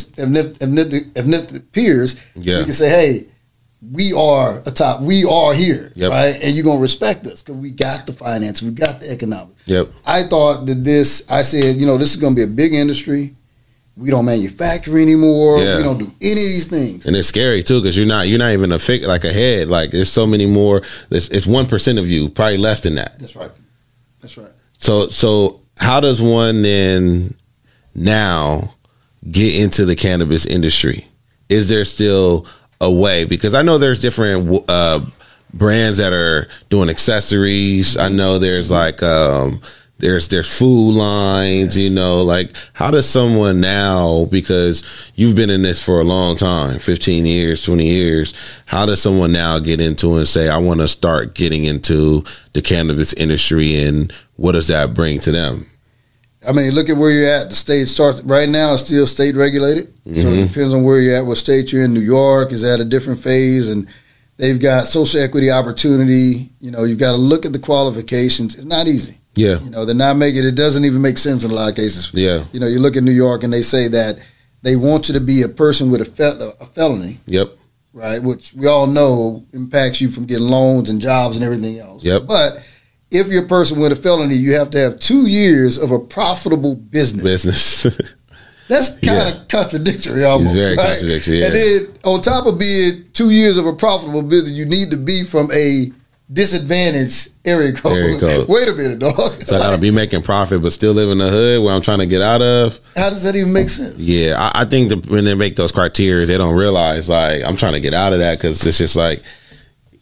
peers 1.72 2.22
Yeah. 2.36 2.60
we 2.60 2.64
can 2.66 2.74
say 2.74 2.90
hey 2.90 3.26
we 3.82 4.12
are 4.12 4.62
a 4.66 4.72
top 4.72 5.02
we 5.02 5.24
are 5.24 5.54
here 5.54 5.92
Yep. 5.96 6.12
right? 6.12 6.44
And 6.44 6.56
you're 6.56 6.66
gonna 6.66 6.82
respect 6.82 7.26
us 7.26 7.42
because 7.42 7.56
we 7.56 7.72
got 7.72 8.06
the 8.06 8.14
finance 8.14 8.62
we 8.62 8.72
got 8.72 9.00
the 9.00 9.10
economic 9.12 9.56
yep. 9.66 9.90
I 10.06 10.24
thought 10.24 10.66
that 10.66 10.84
this 10.84 11.26
i 11.32 11.42
said 11.42 11.78
you 11.78 11.88
know 11.88 11.98
this 11.98 12.14
is 12.14 12.22
gonna 12.22 12.36
be 12.36 12.44
a 12.44 12.48
big 12.48 12.74
industry. 12.74 13.36
We 13.98 14.12
don't 14.12 14.24
manufacture 14.24 14.98
anymore. 14.98 15.60
Yeah. 15.60 15.76
we 15.76 15.84
don't 15.84 15.98
do 15.98 16.10
any 16.22 16.32
of 16.32 16.38
these 16.48 16.68
things. 16.68 17.06
And 17.06 17.18
it's 17.18 17.28
scary 17.28 17.64
too 17.64 17.82
because 17.82 17.98
you're 17.98 18.08
not 18.08 18.30
you're 18.30 18.40
not 18.40 18.54
even 18.54 18.72
a 18.72 18.80
fig 18.80 19.04
like 19.04 19.26
a 19.26 19.34
head. 19.34 19.68
Like 19.68 19.92
there's 19.92 20.10
so 20.10 20.26
many 20.26 20.46
more 20.46 20.84
it's 21.10 21.28
it's 21.28 21.46
one 21.46 21.68
percent 21.68 22.00
of 22.00 22.08
you 22.08 22.30
probably 22.30 22.58
less 22.58 22.80
than 22.80 22.96
that. 22.96 23.20
That's 23.20 23.36
right. 23.36 23.52
That's 24.22 24.38
right. 24.38 24.52
So 24.78 25.10
so 25.10 25.64
how 25.78 26.00
does 26.00 26.22
one 26.22 26.62
then 26.62 27.36
now 28.00 28.74
get 29.30 29.56
into 29.56 29.86
the 29.86 29.96
cannabis 29.96 30.46
industry? 30.46 31.08
Is 31.50 31.70
there 31.70 31.86
still 31.86 32.48
a 32.80 32.92
way? 32.92 33.26
Because 33.26 33.54
I 33.54 33.62
know 33.62 33.78
there's 33.78 34.02
different 34.02 34.64
uh, 34.70 35.02
brands 35.54 35.98
that 35.98 36.14
are 36.14 36.48
doing 36.70 36.90
accessories. 36.90 37.98
I 37.98 38.10
know 38.10 38.40
there's 38.40 38.72
like 38.72 39.04
um, 39.04 39.62
there's 39.98 40.30
there's 40.30 40.58
food 40.58 40.94
lines. 40.94 41.78
You 41.78 41.94
know, 41.94 42.22
like 42.24 42.54
how 42.74 42.92
does 42.92 43.10
someone 43.10 43.60
now? 43.60 44.26
Because 44.26 45.12
you've 45.16 45.36
been 45.36 45.50
in 45.50 45.64
this 45.64 45.84
for 45.84 46.00
a 46.00 46.06
long 46.06 46.38
time, 46.38 46.80
fifteen 46.80 47.26
years, 47.26 47.64
twenty 47.64 47.88
years. 47.88 48.34
How 48.66 48.86
does 48.86 49.02
someone 49.02 49.32
now 49.32 49.60
get 49.60 49.82
into 49.82 50.16
and 50.16 50.28
say, 50.28 50.50
I 50.50 50.58
want 50.58 50.80
to 50.80 50.88
start 50.88 51.34
getting 51.34 51.66
into 51.66 52.24
the 52.54 52.62
cannabis 52.62 53.14
industry, 53.14 53.84
and 53.84 54.14
what 54.36 54.54
does 54.54 54.68
that 54.68 54.94
bring 54.94 55.20
to 55.22 55.32
them? 55.32 55.70
I 56.48 56.54
mean, 56.54 56.72
look 56.72 56.90
at 56.90 56.96
where 56.98 57.12
you're 57.12 57.30
at. 57.30 57.50
The 57.50 57.56
state 57.56 57.88
starts 57.90 58.22
right 58.22 58.48
now. 58.48 58.74
It's 58.74 58.86
still 58.86 59.06
state 59.08 59.36
regulated, 59.36 59.88
so 60.16 60.24
Mhm. 60.24 60.44
it 60.46 60.48
depends 60.48 60.74
on 60.74 60.84
where 60.84 61.00
you're 61.02 61.16
at. 61.18 61.26
What 61.26 61.38
state 61.38 61.72
you're 61.72 61.84
in. 61.84 61.94
New 61.94 62.00
York 62.00 62.54
is 62.54 62.64
at 62.64 62.80
a 62.80 62.86
different 62.86 63.20
phase, 63.20 63.68
and 63.70 63.88
they've 64.38 64.60
got 64.60 64.88
social 64.88 65.20
equity 65.22 65.52
opportunity. 65.52 66.50
You 66.62 66.72
know, 66.72 66.84
you've 66.86 66.98
got 66.98 67.12
to 67.12 67.18
look 67.18 67.46
at 67.46 67.52
the 67.54 67.60
qualifications. 67.60 68.56
It's 68.56 68.64
not 68.66 68.88
easy. 68.88 69.18
Yeah, 69.36 69.60
You 69.64 69.70
know, 69.70 69.86
they're 69.86 69.96
not 69.96 70.18
making. 70.18 70.44
It 70.44 70.56
doesn't 70.56 70.84
even 70.86 71.02
make 71.02 71.18
sense 71.18 71.44
in 71.44 71.52
a 71.52 71.54
lot 71.54 71.70
of 71.70 71.76
cases. 71.76 72.10
yeah, 72.14 72.44
You 72.52 72.60
know, 72.60 72.68
you 72.68 72.80
look 72.80 72.98
at 72.98 73.04
New 73.04 73.12
York, 73.12 73.44
and 73.44 73.54
they 73.54 73.62
say 73.62 73.88
that 73.90 74.18
they 74.64 74.76
want 74.76 75.08
you 75.08 75.14
to 75.14 75.20
be 75.22 75.44
a 75.44 75.48
person 75.50 75.90
with 75.92 76.02
a, 76.02 76.06
fel- 76.06 76.54
a 76.60 76.66
felony, 76.66 77.20
yep, 77.26 77.56
right? 77.94 78.22
Which 78.22 78.54
we 78.56 78.66
all 78.68 78.88
know 78.88 79.44
impacts 79.54 80.02
you 80.02 80.10
from 80.10 80.26
getting 80.26 80.48
loans 80.48 80.90
and 80.90 81.00
jobs 81.00 81.36
and 81.36 81.46
everything 81.46 81.80
else. 81.80 82.04
Yep. 82.04 82.24
But 82.28 82.60
if 83.12 83.28
you're 83.28 83.46
a 83.46 83.48
person 83.48 83.80
with 83.80 83.92
a 83.92 83.96
felony, 83.96 84.36
you 84.36 84.54
have 84.54 84.70
to 84.72 84.78
have 84.78 85.00
two 85.00 85.28
years 85.28 85.78
of 85.78 85.92
a 85.92 86.00
profitable 86.00 86.76
business. 86.76 87.24
business. 87.24 88.16
That's 88.68 89.00
kind 89.00 89.36
of 89.36 89.48
contradictory 89.48 90.24
almost. 90.24 90.54
very 90.54 90.76
right? 90.76 90.90
contradictory, 90.90 91.40
yeah. 91.40 91.48
And 91.48 91.56
then 91.56 91.88
on 92.04 92.22
top 92.22 92.46
of 92.46 92.60
being 92.60 93.06
two 93.14 93.32
years 93.32 93.58
of 93.58 93.66
a 93.66 93.74
profitable 93.74 94.22
business, 94.22 94.52
you 94.52 94.66
need 94.66 94.92
to 94.92 94.98
be 94.98 95.24
from 95.24 95.50
a 95.52 95.92
disadvantaged 96.32 97.30
area 97.46 97.74
code. 97.74 97.98
Area 97.98 98.20
code. 98.20 98.48
Wait 98.48 98.68
a 98.68 98.74
minute, 98.74 99.00
dog. 99.00 99.16
so 99.42 99.56
I 99.56 99.60
gotta 99.60 99.82
be 99.82 99.90
making 99.96 100.22
profit, 100.22 100.62
but 100.62 100.72
still 100.72 100.94
live 100.94 101.10
in 101.10 101.18
the 101.18 101.30
hood 101.30 101.64
where 101.64 101.74
I'm 101.74 101.82
trying 101.82 101.98
to 101.98 102.06
get 102.06 102.22
out 102.22 102.44
of. 102.44 102.80
How 102.96 103.10
does 103.10 103.24
that 103.24 103.36
even 103.36 103.52
make 103.52 103.70
sense? 103.70 103.98
Yeah, 103.98 104.36
I, 104.38 104.62
I 104.62 104.66
think 104.66 104.90
that 104.90 105.08
when 105.08 105.26
they 105.26 105.34
make 105.34 105.56
those 105.56 105.72
criteria, 105.72 106.28
they 106.28 106.38
don't 106.38 106.56
realize 106.56 107.10
like 107.10 107.44
I'm 107.44 107.58
trying 107.58 107.74
to 107.74 107.80
get 107.80 107.96
out 107.96 108.14
of 108.14 108.20
that 108.20 108.38
because 108.38 108.64
it's 108.64 108.78
just 108.78 108.96
like, 108.96 109.24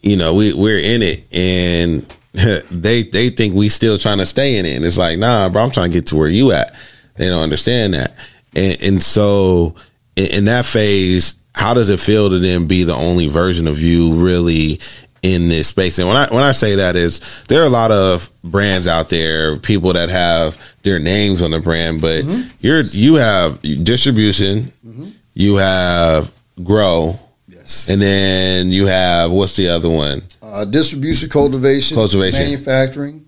you 0.02 0.16
know, 0.16 0.34
we 0.34 0.52
we're 0.52 0.78
in 0.78 1.00
it 1.02 1.24
and 1.32 2.06
they 2.70 3.02
they 3.02 3.30
think 3.30 3.54
we 3.54 3.68
still 3.68 3.98
trying 3.98 4.18
to 4.18 4.26
stay 4.26 4.56
in 4.56 4.66
it, 4.66 4.76
and 4.76 4.84
it's 4.84 4.98
like, 4.98 5.18
nah, 5.18 5.48
bro, 5.48 5.62
I'm 5.62 5.70
trying 5.70 5.90
to 5.90 5.96
get 5.96 6.06
to 6.08 6.16
where 6.16 6.28
you 6.28 6.52
at. 6.52 6.74
They 7.16 7.28
don't 7.28 7.42
understand 7.42 7.94
that, 7.94 8.14
and 8.54 8.82
and 8.82 9.02
so 9.02 9.74
in, 10.16 10.26
in 10.26 10.44
that 10.46 10.66
phase, 10.66 11.36
how 11.54 11.74
does 11.74 11.90
it 11.90 12.00
feel 12.00 12.30
to 12.30 12.38
then 12.38 12.66
be 12.66 12.84
the 12.84 12.94
only 12.94 13.28
version 13.28 13.66
of 13.66 13.80
you 13.80 14.14
really? 14.14 14.80
in 15.22 15.48
this 15.48 15.66
space 15.66 15.98
and 15.98 16.06
when 16.06 16.16
I 16.16 16.32
when 16.32 16.44
I 16.44 16.52
say 16.52 16.76
that 16.76 16.94
is 16.94 17.44
there 17.48 17.60
are 17.62 17.66
a 17.66 17.70
lot 17.70 17.90
of 17.90 18.30
brands 18.44 18.86
out 18.86 19.08
there 19.08 19.56
people 19.56 19.92
that 19.94 20.10
have 20.10 20.56
their 20.84 21.00
names 21.00 21.42
on 21.42 21.50
the 21.50 21.58
brand 21.58 22.00
but 22.00 22.24
mm-hmm. 22.24 22.48
you're 22.60 22.82
you 22.82 23.16
have 23.16 23.60
distribution 23.62 24.70
mm-hmm. 24.84 25.08
you 25.34 25.56
have 25.56 26.32
grow 26.62 27.18
Yes. 27.48 27.88
and 27.88 28.00
then 28.00 28.70
you 28.70 28.86
have 28.86 29.30
what's 29.30 29.56
the 29.56 29.68
other 29.68 29.90
one 29.90 30.22
Uh, 30.48 30.64
distribution, 30.64 31.28
cultivation, 31.28 31.94
Cultivation. 31.94 32.42
manufacturing, 32.42 33.26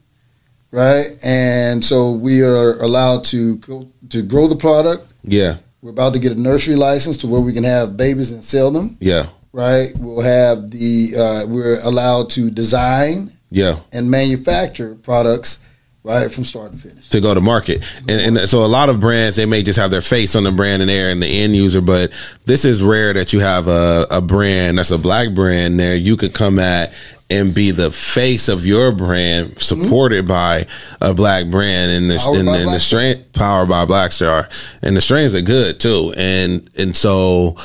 right? 0.71 1.05
And 1.23 1.85
so 1.85 2.13
we 2.13 2.43
are 2.43 2.81
allowed 2.81 3.25
to 3.25 3.57
go, 3.59 3.89
to 4.09 4.23
grow 4.23 4.47
the 4.49 4.57
product. 4.57 5.13
yeah 5.25 5.57
We're 5.83 5.91
about 5.91 6.15
to 6.15 6.19
get 6.21 6.33
a 6.33 6.41
nursery 6.41 6.77
license 6.77 7.17
to 7.19 7.27
where 7.27 7.41
we 7.41 7.53
can 7.53 7.65
have 7.65 7.97
babies 7.97 8.33
and 8.33 8.43
sell 8.45 8.71
them, 8.71 8.97
yeah 9.01 9.27
right? 9.53 9.89
We'll 9.99 10.23
have 10.23 10.71
the 10.71 11.13
uh, 11.23 11.47
we're 11.53 11.81
allowed 11.83 12.31
to 12.37 12.51
design 12.51 13.33
yeah 13.51 13.81
and 13.93 14.09
manufacture 14.11 14.95
products, 14.95 15.59
right, 16.03 16.31
from 16.31 16.45
start 16.45 16.73
to 16.73 16.79
finish. 16.79 17.09
to 17.11 17.21
go 17.21 17.35
to 17.35 17.41
market. 17.41 17.85
And, 18.09 18.39
and 18.39 18.49
so 18.49 18.65
a 18.65 18.67
lot 18.67 18.89
of 18.89 19.01
brands 19.01 19.37
they 19.37 19.47
may 19.47 19.63
just 19.63 19.79
have 19.79 19.91
their 19.91 20.01
face 20.01 20.35
on 20.35 20.45
the 20.45 20.53
brand 20.53 20.83
and 20.83 20.89
there 20.89 21.11
and 21.11 21.23
the 21.23 21.27
end 21.27 21.55
user, 21.55 21.81
but 21.81 22.13
this 22.47 22.65
is 22.65 22.83
rare 22.83 23.13
that 23.15 23.33
you 23.33 23.41
have 23.41 23.69
a, 23.69 24.07
a 24.11 24.21
brand 24.21 24.79
that's 24.79 24.91
a 24.91 24.99
black 24.99 25.35
brand 25.35 25.79
there. 25.79 25.97
You 25.97 26.17
could 26.17 26.35
come 26.35 26.59
at 26.59 26.93
and 27.31 27.55
be 27.55 27.71
the 27.71 27.93
face 27.93 28.49
of 28.49 28.67
your 28.67 28.91
brand 28.91 29.61
supported 29.61 30.27
by 30.27 30.67
a 31.01 31.15
black 31.15 31.49
brand 31.49 31.93
and 31.93 32.11
the 32.11 32.21
and, 32.27 32.49
and 32.49 32.73
the 32.73 32.81
strength 32.81 33.33
powered 33.33 33.69
by 33.69 33.85
Black 33.85 34.11
Star. 34.11 34.49
And 34.83 34.97
the 34.97 35.01
strains 35.01 35.33
are 35.35 35.41
good 35.41 35.79
too. 35.79 36.13
And 36.17 36.69
and 36.77 36.97
so 36.97 37.57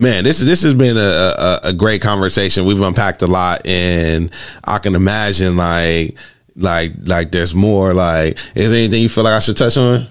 Man, 0.00 0.24
this 0.24 0.40
this 0.40 0.62
has 0.64 0.74
been 0.74 0.96
a, 0.96 1.00
a, 1.00 1.60
a 1.64 1.72
great 1.72 2.02
conversation. 2.02 2.64
We've 2.64 2.80
unpacked 2.80 3.22
a 3.22 3.28
lot, 3.28 3.64
and 3.64 4.30
I 4.64 4.78
can 4.78 4.96
imagine 4.96 5.56
like 5.56 6.18
like 6.56 6.92
like 7.02 7.30
there's 7.32 7.54
more. 7.54 7.94
Like, 7.94 8.38
is 8.54 8.70
there 8.70 8.78
anything 8.78 9.02
you 9.02 9.08
feel 9.08 9.24
like 9.24 9.34
I 9.34 9.38
should 9.40 9.56
touch 9.56 9.76
on? 9.76 10.06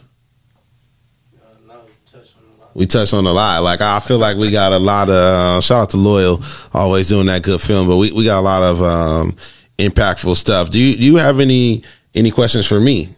We 2.75 2.88
touched 2.88 3.13
on 3.13 3.25
a 3.27 3.32
lot. 3.32 3.62
Like 3.62 3.82
I 3.82 3.99
feel 3.99 4.17
like 4.17 4.38
we 4.38 4.49
got 4.49 4.71
a 4.71 4.79
lot 4.79 5.10
of 5.10 5.15
uh, 5.15 5.62
shout 5.62 5.82
out 5.82 5.89
to 5.91 5.97
Loyal, 5.97 6.41
always 6.73 7.08
doing 7.08 7.27
that 7.27 7.43
good 7.43 7.62
film. 7.62 7.88
But 7.88 7.97
we, 7.97 8.12
we 8.12 8.25
got 8.25 8.39
a 8.39 8.41
lot 8.41 8.63
of 8.63 8.82
um, 8.82 9.32
impactful 9.77 10.36
stuff. 10.36 10.71
Do 10.71 10.79
you 10.79 10.97
do 10.97 11.03
you 11.03 11.17
have 11.17 11.39
any 11.39 11.84
any 12.15 12.32
questions 12.32 12.65
for 12.65 12.79
me? 12.79 13.15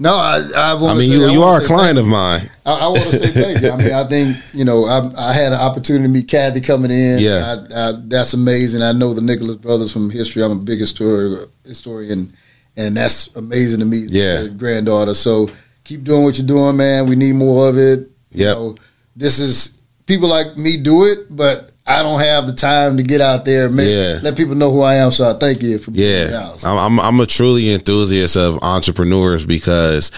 No, 0.00 0.14
I 0.14 0.48
I 0.56 0.74
want. 0.74 0.96
I 0.96 1.00
mean, 1.00 1.10
say, 1.10 1.18
you 1.18 1.28
you 1.30 1.42
are 1.42 1.60
a 1.60 1.64
client 1.64 1.98
of 1.98 2.06
mine. 2.06 2.42
I, 2.64 2.72
I 2.72 2.88
want 2.88 3.02
to 3.10 3.18
say 3.18 3.26
thank 3.28 3.62
you. 3.62 3.70
I 3.70 3.76
mean, 3.76 3.92
I 3.92 4.04
think 4.04 4.36
you 4.52 4.64
know, 4.64 4.84
I, 4.84 5.30
I 5.30 5.32
had 5.32 5.52
an 5.52 5.58
opportunity 5.58 6.04
to 6.04 6.08
meet 6.08 6.28
Kathy 6.28 6.60
coming 6.60 6.90
in. 6.92 7.18
Yeah. 7.18 7.56
I, 7.74 7.88
I, 7.88 7.92
that's 8.04 8.32
amazing. 8.32 8.82
I 8.82 8.92
know 8.92 9.12
the 9.12 9.22
Nicholas 9.22 9.56
brothers 9.56 9.92
from 9.92 10.10
history. 10.10 10.42
I'm 10.44 10.52
a 10.52 10.56
big 10.56 10.78
historian, 10.78 11.48
historian, 11.64 12.32
and 12.76 12.96
that's 12.96 13.34
amazing 13.34 13.80
to 13.80 13.86
meet. 13.86 14.10
Yeah. 14.10 14.46
granddaughter. 14.56 15.14
So 15.14 15.50
keep 15.82 16.04
doing 16.04 16.22
what 16.22 16.38
you're 16.38 16.46
doing, 16.46 16.76
man. 16.76 17.06
We 17.06 17.16
need 17.16 17.34
more 17.34 17.68
of 17.68 17.76
it. 17.76 18.08
Yeah, 18.30 18.72
this 19.16 19.40
is 19.40 19.82
people 20.06 20.28
like 20.28 20.56
me 20.56 20.76
do 20.76 21.06
it, 21.06 21.26
but 21.28 21.67
I 21.88 22.02
don't 22.02 22.20
have 22.20 22.46
the 22.46 22.52
time 22.52 22.98
to 22.98 23.02
get 23.02 23.20
out 23.22 23.44
there 23.46 23.66
and 23.66 23.74
make, 23.76 23.88
Yeah. 23.88 24.20
let 24.22 24.36
people 24.36 24.54
know 24.54 24.70
who 24.70 24.82
I 24.82 24.96
am. 24.96 25.10
So 25.10 25.28
I 25.30 25.32
thank 25.38 25.62
you 25.62 25.78
for 25.78 25.90
being 25.90 26.30
Yeah. 26.30 26.54
I'm, 26.64 26.78
I'm 26.78 27.00
I'm 27.00 27.20
a 27.20 27.26
truly 27.26 27.72
enthusiast 27.72 28.36
of 28.36 28.58
entrepreneurs 28.62 29.46
because 29.46 30.12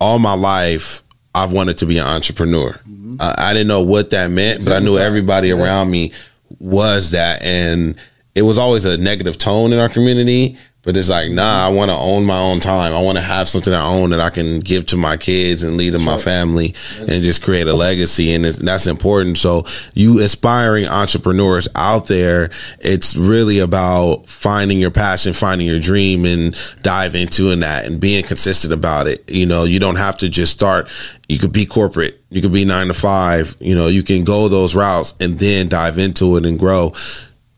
all 0.00 0.18
my 0.18 0.34
life 0.34 1.02
I've 1.34 1.52
wanted 1.52 1.78
to 1.78 1.86
be 1.86 1.98
an 1.98 2.06
entrepreneur. 2.06 2.72
Mm-hmm. 2.72 3.16
I, 3.20 3.34
I 3.38 3.52
didn't 3.52 3.68
know 3.68 3.82
what 3.82 4.10
that 4.10 4.30
meant, 4.30 4.64
but 4.64 4.74
I 4.74 4.80
knew 4.80 4.98
everybody 4.98 5.48
Yeah. 5.48 5.62
around 5.62 5.90
me 5.90 6.12
was 6.58 7.12
that, 7.12 7.42
and 7.42 7.94
it 8.34 8.42
was 8.42 8.58
always 8.58 8.84
a 8.84 8.96
negative 8.98 9.38
tone 9.38 9.72
in 9.72 9.78
our 9.78 9.88
community. 9.88 10.56
But 10.82 10.96
it's 10.96 11.10
like, 11.10 11.30
nah, 11.30 11.66
I 11.66 11.70
want 11.70 11.90
to 11.90 11.96
own 11.96 12.24
my 12.24 12.38
own 12.38 12.60
time. 12.60 12.94
I 12.94 13.02
want 13.02 13.18
to 13.18 13.22
have 13.22 13.48
something 13.48 13.74
I 13.74 13.84
own 13.84 14.10
that 14.10 14.20
I 14.20 14.30
can 14.30 14.60
give 14.60 14.86
to 14.86 14.96
my 14.96 15.16
kids 15.16 15.64
and 15.64 15.76
lead 15.76 15.92
to 15.94 15.98
my 15.98 16.18
family 16.18 16.72
and 17.00 17.24
just 17.24 17.42
create 17.42 17.66
a 17.66 17.74
legacy. 17.74 18.32
And 18.32 18.44
that's 18.44 18.86
important. 18.86 19.38
So, 19.38 19.64
you 19.94 20.20
aspiring 20.20 20.86
entrepreneurs 20.86 21.66
out 21.74 22.06
there, 22.06 22.50
it's 22.78 23.16
really 23.16 23.58
about 23.58 24.26
finding 24.28 24.78
your 24.78 24.92
passion, 24.92 25.32
finding 25.32 25.66
your 25.66 25.80
dream, 25.80 26.24
and 26.24 26.56
dive 26.82 27.16
into 27.16 27.50
in 27.50 27.60
that 27.60 27.84
and 27.84 28.00
being 28.00 28.22
consistent 28.22 28.72
about 28.72 29.08
it. 29.08 29.28
You 29.28 29.46
know, 29.46 29.64
you 29.64 29.80
don't 29.80 29.96
have 29.96 30.16
to 30.18 30.28
just 30.28 30.52
start. 30.52 30.88
You 31.28 31.40
could 31.40 31.52
be 31.52 31.66
corporate. 31.66 32.22
You 32.30 32.40
could 32.40 32.52
be 32.52 32.64
nine 32.64 32.86
to 32.86 32.94
five. 32.94 33.56
You 33.58 33.74
know, 33.74 33.88
you 33.88 34.04
can 34.04 34.22
go 34.22 34.48
those 34.48 34.76
routes 34.76 35.12
and 35.18 35.40
then 35.40 35.68
dive 35.68 35.98
into 35.98 36.36
it 36.36 36.46
and 36.46 36.56
grow. 36.56 36.92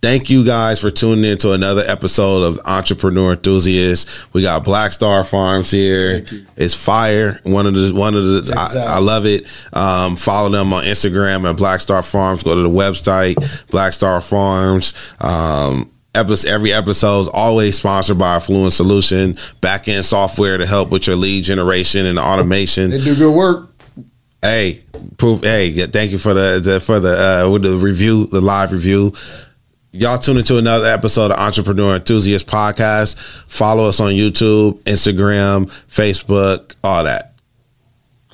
Thank 0.03 0.31
you 0.31 0.47
guys 0.47 0.81
for 0.81 0.91
tuning 0.91 1.31
in 1.31 1.37
to 1.39 1.53
another 1.53 1.83
episode 1.87 2.43
of 2.43 2.59
Entrepreneur 2.65 3.33
Enthusiasts. 3.33 4.33
We 4.33 4.41
got 4.41 4.65
Black 4.65 4.95
Star 4.95 5.25
Farms 5.25 5.71
here. 5.71 6.25
It's 6.57 6.75
fire. 6.75 7.39
One 7.43 7.67
of 7.67 7.75
the 7.75 7.93
one 7.93 8.15
of 8.15 8.25
the 8.25 8.55
I, 8.57 8.95
I, 8.95 8.99
love 8.99 9.27
it. 9.27 9.47
Um, 9.75 10.17
follow 10.17 10.49
them 10.49 10.73
on 10.73 10.85
Instagram 10.85 11.49
at 11.49 11.59
Black 11.59 11.83
Star 11.83 12.03
Farms. 12.03 12.43
Go 12.43 12.55
to 12.55 12.63
the 12.63 12.71
website 12.71 13.69
Black 13.69 13.93
Star 13.93 14.23
Farms. 14.23 14.95
Um, 15.21 15.91
every 16.15 16.73
episode 16.73 17.21
is 17.21 17.29
always 17.29 17.77
sponsored 17.77 18.19
by 18.19 18.39
Fluent 18.41 18.73
Solution, 18.73 19.37
back 19.61 19.87
end 19.87 20.07
software 20.07 20.57
to 20.57 20.65
help 20.65 20.91
with 20.91 21.09
your 21.09 21.17
lead 21.17 21.45
generation 21.45 22.07
and 22.07 22.19
automation. 22.19 22.91
They 22.91 22.99
do 22.99 23.15
good 23.15 23.37
work. 23.37 23.71
Hey, 24.41 24.81
proof. 25.19 25.43
Hey, 25.43 25.73
thank 25.73 26.11
you 26.11 26.17
for 26.17 26.33
the, 26.33 26.59
the 26.59 26.81
for 26.81 27.01
the 27.01 27.45
uh, 27.45 27.51
with 27.51 27.65
the 27.65 27.77
review, 27.77 28.29
the 28.29 28.41
live 28.41 28.73
review. 28.73 29.13
Y'all 29.93 30.19
tune 30.19 30.37
into 30.37 30.57
another 30.57 30.87
episode 30.87 31.33
of 31.33 31.39
Entrepreneur 31.39 31.97
Enthusiast 31.97 32.47
Podcast. 32.47 33.19
Follow 33.49 33.89
us 33.89 33.99
on 33.99 34.13
YouTube, 34.13 34.81
Instagram, 34.85 35.69
Facebook, 35.89 36.77
all 36.85 37.03
that. 37.03 37.30